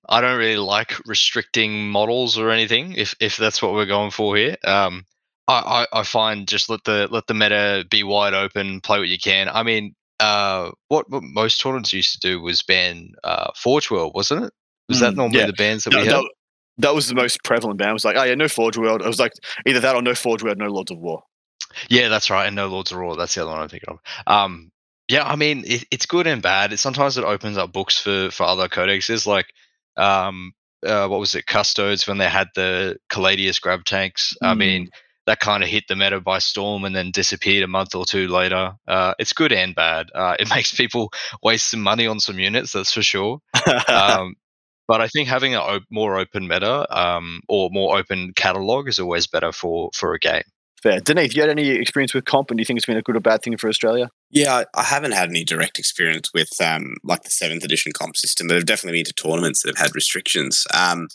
[0.09, 4.35] I don't really like restricting models or anything if if that's what we're going for
[4.35, 4.57] here.
[4.65, 5.05] Um
[5.47, 9.07] I, I, I find just let the let the meta be wide open, play what
[9.07, 9.47] you can.
[9.47, 14.13] I mean, uh what, what most tournaments used to do was ban uh Forge World,
[14.15, 14.53] wasn't it?
[14.89, 15.45] Was that Mm, normally yeah.
[15.45, 16.15] the bans that No, we had?
[16.15, 16.29] that,
[16.79, 17.89] that was the most prevalent ban.
[17.89, 19.01] It was like, oh yeah, no Forge World.
[19.01, 19.33] It was like
[19.65, 21.23] either that or no Forge World, no Lords of War.
[21.89, 22.45] Yeah, that's right.
[22.47, 23.15] And no Lords of War.
[23.15, 23.99] That's the other one I'm thinking of.
[24.27, 24.71] Um,
[25.07, 26.73] yeah, I mean, it, it's good and bad.
[26.73, 29.47] It, sometimes it opens up books for for other codexes, like
[29.97, 30.53] um,
[30.85, 34.35] uh, what was it, Custodes, when they had the Caladius grav tanks.
[34.41, 34.57] I Mm.
[34.57, 34.89] mean,
[35.25, 38.27] that kind of hit the meta by storm and then disappeared a month or two
[38.27, 38.73] later.
[38.87, 40.09] Uh, it's good and bad.
[40.13, 41.11] Uh, it makes people
[41.41, 43.39] waste some money on some units, that's for sure.
[43.87, 44.35] Um,
[44.87, 48.99] but I think having a op- more open meta um, or more open catalog is
[48.99, 50.43] always better for for a game.
[50.85, 50.99] Fair.
[51.01, 53.15] Dineeth, you had any experience with comp, and do you think it's been a good
[53.15, 54.07] or bad thing for Australia?
[54.29, 58.47] Yeah, I- haven't had any direct experience with um, like the seventh edition comp system,
[58.47, 60.63] but I've definitely been to tournaments that have had restrictions.
[60.75, 61.07] Um,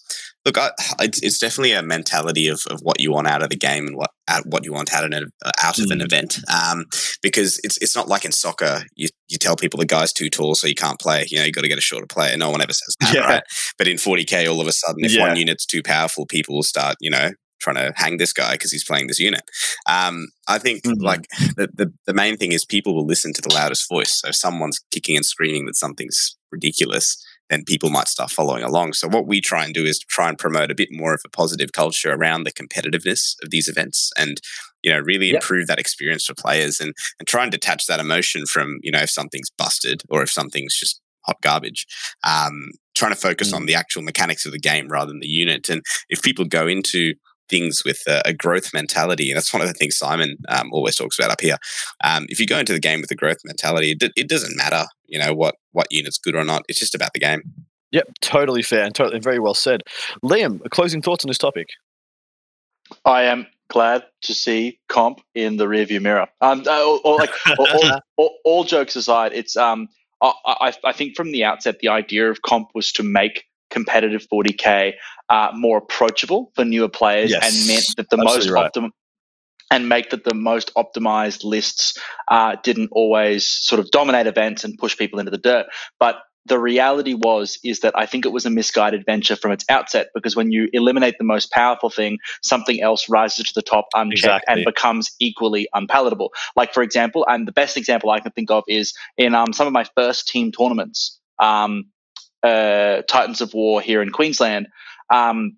[0.45, 3.57] look, I, it's, it's definitely a mentality of, of what you want out of the
[3.57, 5.27] game and what out, what you want out of an,
[5.62, 6.05] out of an Mm.
[6.05, 6.39] event.
[6.53, 6.87] Um,
[7.23, 10.57] because it's it's not like in soccer, you you tell people the guy's too tall,
[10.57, 11.27] so you can't play.
[11.31, 12.37] You know, you got to get a shorter player.
[12.37, 13.21] No one ever says that, Yeah.
[13.21, 13.43] right?
[13.79, 15.29] But in 40k, all of a sudden, if Yeah.
[15.29, 18.72] one unit's too powerful, people will start, you know, trying to hang this guy because
[18.72, 19.42] he's playing this unit.
[19.86, 21.02] Um, I think Mhm.
[21.02, 24.20] like the, the the main thing is people will listen to the loudest voice.
[24.20, 27.16] So if someone's kicking and screaming that something's ridiculous,
[27.48, 28.92] then people might start following along.
[28.94, 31.28] So what we try and do is try and promote a bit more of a
[31.28, 34.40] positive culture around the competitiveness of these events and
[34.82, 35.42] you know really Yep.
[35.42, 39.00] improve that experience for players and and try and detach that emotion from you know
[39.00, 41.86] if something's busted or if something's just hot garbage
[42.26, 43.56] um trying to focus Mm.
[43.56, 45.68] on the actual mechanics of the game rather than the unit.
[45.68, 47.14] And if people go into
[47.51, 50.96] things with a, a growth mentality, and that's one of the things Simon um, always
[50.96, 51.57] talks about up here.
[52.03, 54.57] Um, if you go into the game with a growth mentality, it, d- it doesn't
[54.57, 56.62] matter, you know, what what unit's good or not.
[56.68, 57.42] It's just about the game.
[57.92, 59.82] Yep, totally fair and totally very well said.
[60.24, 61.68] Liam, closing thoughts on this topic?
[63.05, 66.28] I am glad to see comp in the rearview mirror.
[66.40, 69.88] Um, uh, or, or like all, all, all, all jokes aside, it's um,
[70.20, 74.27] I, I, I think from the outset the idea of comp was to make competitive
[74.33, 74.95] 40k
[75.29, 78.71] uh, more approachable for newer players Yes, and meant that the most right.
[78.73, 78.91] optimal
[79.71, 81.97] and make that the most optimized lists
[82.29, 85.66] uh, didn't always sort of dominate events and push people into the dirt.
[86.01, 86.16] But
[86.47, 90.09] the reality was is that I think it was a misguided venture from its outset
[90.14, 94.45] because when you eliminate the most powerful thing, something else rises to the top unchecked
[94.49, 94.55] Exactly.
[94.55, 96.33] and becomes equally unpalatable.
[96.57, 99.66] Like for example, and the best example I can think of is in um, some
[99.66, 101.85] of my first team tournaments, um,
[102.43, 104.68] uh, Titans of War here in Queensland.
[105.12, 105.57] Um,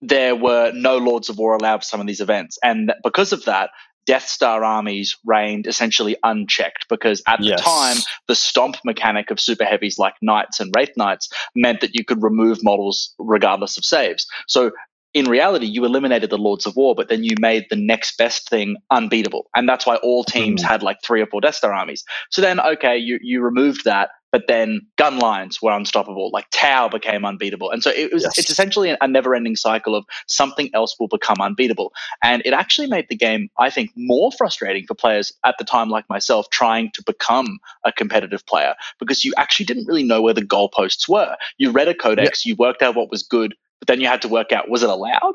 [0.00, 3.44] there were no Lords of War allowed for some of these events, and because of
[3.44, 3.70] that,
[4.06, 7.58] Death Star armies reigned essentially unchecked because at Yes.
[7.58, 7.96] the time
[8.28, 12.22] the stomp mechanic of super heavies like knights and wraith knights meant that you could
[12.22, 14.26] remove models regardless of saves.
[14.46, 14.72] So
[15.14, 18.50] in reality, you eliminated the Lords of War, but then you made the next best
[18.50, 20.66] thing unbeatable, and that's why all teams mm.
[20.66, 22.04] had like three or four Death Star armies.
[22.30, 26.30] So then, okay, you you removed that, but then gun lines were unstoppable.
[26.32, 28.24] Like Tau became unbeatable, and so it was.
[28.24, 28.38] Yes.
[28.38, 33.06] It's essentially a never-ending cycle of something else will become unbeatable, and it actually made
[33.08, 37.04] the game, I think, more frustrating for players at the time, like myself, trying to
[37.04, 41.36] become a competitive player because you actually didn't really know where the goalposts were.
[41.58, 44.28] You read a codex, you worked out what was good, but then you had to
[44.28, 45.34] work out was it allowed.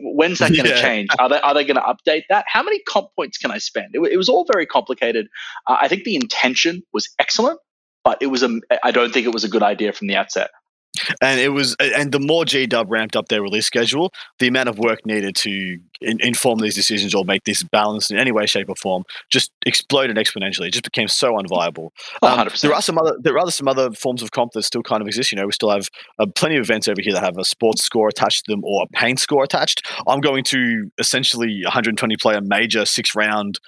[0.00, 0.82] When's that going to Yeah.
[0.82, 1.08] change?
[1.20, 2.44] Are they are they going to update that?
[2.48, 3.90] How many comp points can I spend?
[3.94, 5.28] It, it was all very complicated.
[5.66, 7.60] Uh, I think the intention was excellent,
[8.04, 8.58] but it was a.
[8.82, 10.50] I don't think it was a good idea from the outset.
[11.20, 14.68] And it was, and the more G Dub ramped up their release schedule, the amount
[14.68, 18.46] of work needed to in, inform these decisions or make this balanced in any way,
[18.46, 20.66] shape, or form just exploded exponentially.
[20.66, 21.90] It just became so unviable.
[22.22, 22.60] Oh, Um, 100%.
[22.60, 25.00] there are some other there are other, some other forms of comp that still kind
[25.00, 25.30] of exist.
[25.30, 27.82] You know, we still have uh, plenty of events over here that have a sports
[27.82, 29.86] score attached to them or a paint score attached.
[30.06, 33.58] I'm going to essentially 120 player major six round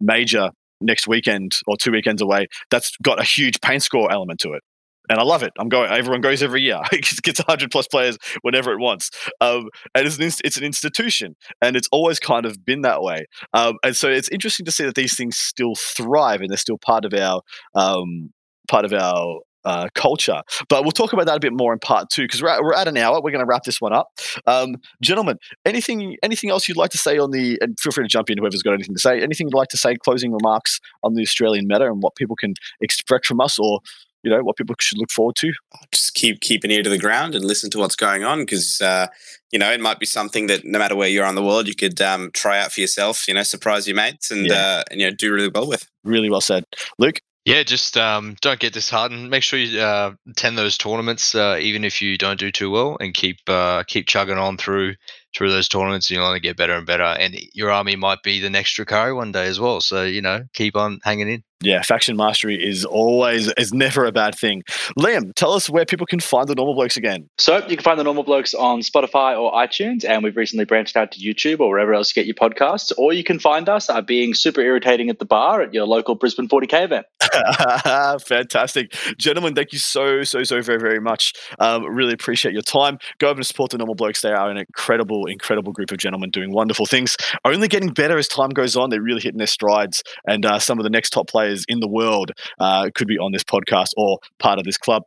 [0.00, 0.50] major
[0.80, 2.46] next weekend or two weekends away.
[2.70, 4.62] That's got a huge paint score element to it.
[5.08, 5.52] And I love it.
[5.58, 5.90] I'm going.
[5.90, 6.80] Everyone goes every year.
[6.92, 9.10] It gets 100 plus players whenever it wants.
[9.40, 13.02] Um, and it's an, inst- it's an institution, and it's always kind of been that
[13.02, 13.26] way.
[13.52, 16.78] Um, and so it's interesting to see that these things still thrive and they're still
[16.78, 17.42] part of our
[17.74, 18.32] um,
[18.68, 20.40] part of our uh, culture.
[20.68, 22.74] But we'll talk about that a bit more in part two because we're at, we're
[22.74, 23.20] at an hour.
[23.20, 24.08] We're going to wrap this one up,
[24.46, 25.36] um, gentlemen.
[25.64, 27.58] Anything anything else you'd like to say on the?
[27.60, 28.38] And feel free to jump in.
[28.38, 29.20] Whoever's got anything to say.
[29.20, 29.94] Anything you'd like to say?
[29.96, 33.80] Closing remarks on the Australian meta and what people can expect from us, or
[34.22, 35.52] you know what people should look forward to.
[35.92, 38.80] just keep keep an ear to the ground and listen to what's going on because
[38.80, 39.06] uh,
[39.52, 41.68] you know it might be something that no matter where you are on the world
[41.68, 44.56] you could um, try out for yourself you know surprise your mates and Yeah.
[44.56, 46.64] uh, and you know do really well with Really well said,
[46.98, 47.20] Luke.
[47.44, 49.30] Yeah, just um, don't get disheartened.
[49.30, 52.96] Make sure you uh, attend those tournaments, uh, even if you don't do too well,
[53.00, 54.94] and keep uh, keep chugging on through
[55.38, 56.10] through those tournaments.
[56.10, 59.14] and You'll only get better and better, and your army might be the next Drukhari
[59.14, 59.80] one day as well.
[59.80, 61.44] So you know, keep on hanging in.
[61.60, 64.62] Yeah, faction mastery is always is never a bad thing.
[64.96, 67.28] Liam, tell us where people can find the normal blokes again.
[67.38, 70.96] So you can find the normal blokes on Spotify or iTunes, and we've recently branched
[70.96, 72.92] out to YouTube or wherever else you get your podcasts.
[72.96, 76.14] Or you can find us uh, being super irritating at the bar at your local
[76.14, 77.06] Brisbane 40k event.
[78.26, 78.92] Fantastic.
[79.18, 81.32] Gentlemen, thank you so, so, so very, very much.
[81.58, 82.98] Um, really appreciate your time.
[83.18, 84.20] Go over and support the normal blokes.
[84.20, 87.16] They are an incredible, incredible group of gentlemen doing wonderful things.
[87.44, 88.90] Only getting better as time goes on.
[88.90, 90.02] They're really hitting their strides.
[90.26, 93.32] And uh, some of the next top players in the world uh, could be on
[93.32, 95.02] this podcast or part of this club.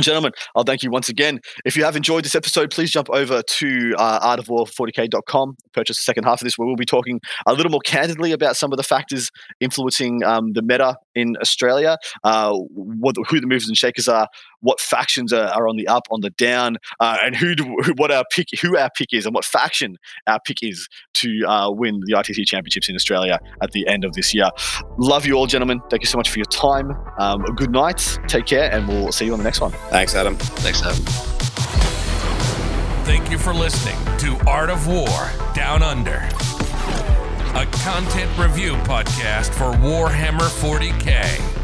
[0.00, 1.40] Gentlemen, I'll thank you once again.
[1.64, 6.24] If you have enjoyed this episode, please jump over to uh, artofwar40k.com, purchase the second
[6.24, 8.82] half of this, where we'll be talking a little more candidly about some of the
[8.82, 9.30] factors
[9.60, 14.26] influencing um, the meta in Australia, uh, what, who the movers and shakers are,
[14.60, 17.92] what factions are, are on the up, on the down, uh, and who, do, who
[17.96, 19.96] what our pick, who our pick is, and what faction
[20.26, 24.12] our pick is to uh, win the ITC championships in Australia at the end of
[24.14, 24.48] this year.
[24.98, 25.80] Love you all, gentlemen.
[25.90, 26.92] Thank you so much for your time.
[27.18, 28.18] Um, good night.
[28.28, 29.72] Take care, and we'll see you on the next one.
[29.90, 30.96] thanks adam Thanks, Adam.
[33.04, 35.08] Thank you for listening to Art of War
[35.54, 36.18] Down Under,
[37.58, 41.59] a content review podcast for Warhammer 40k.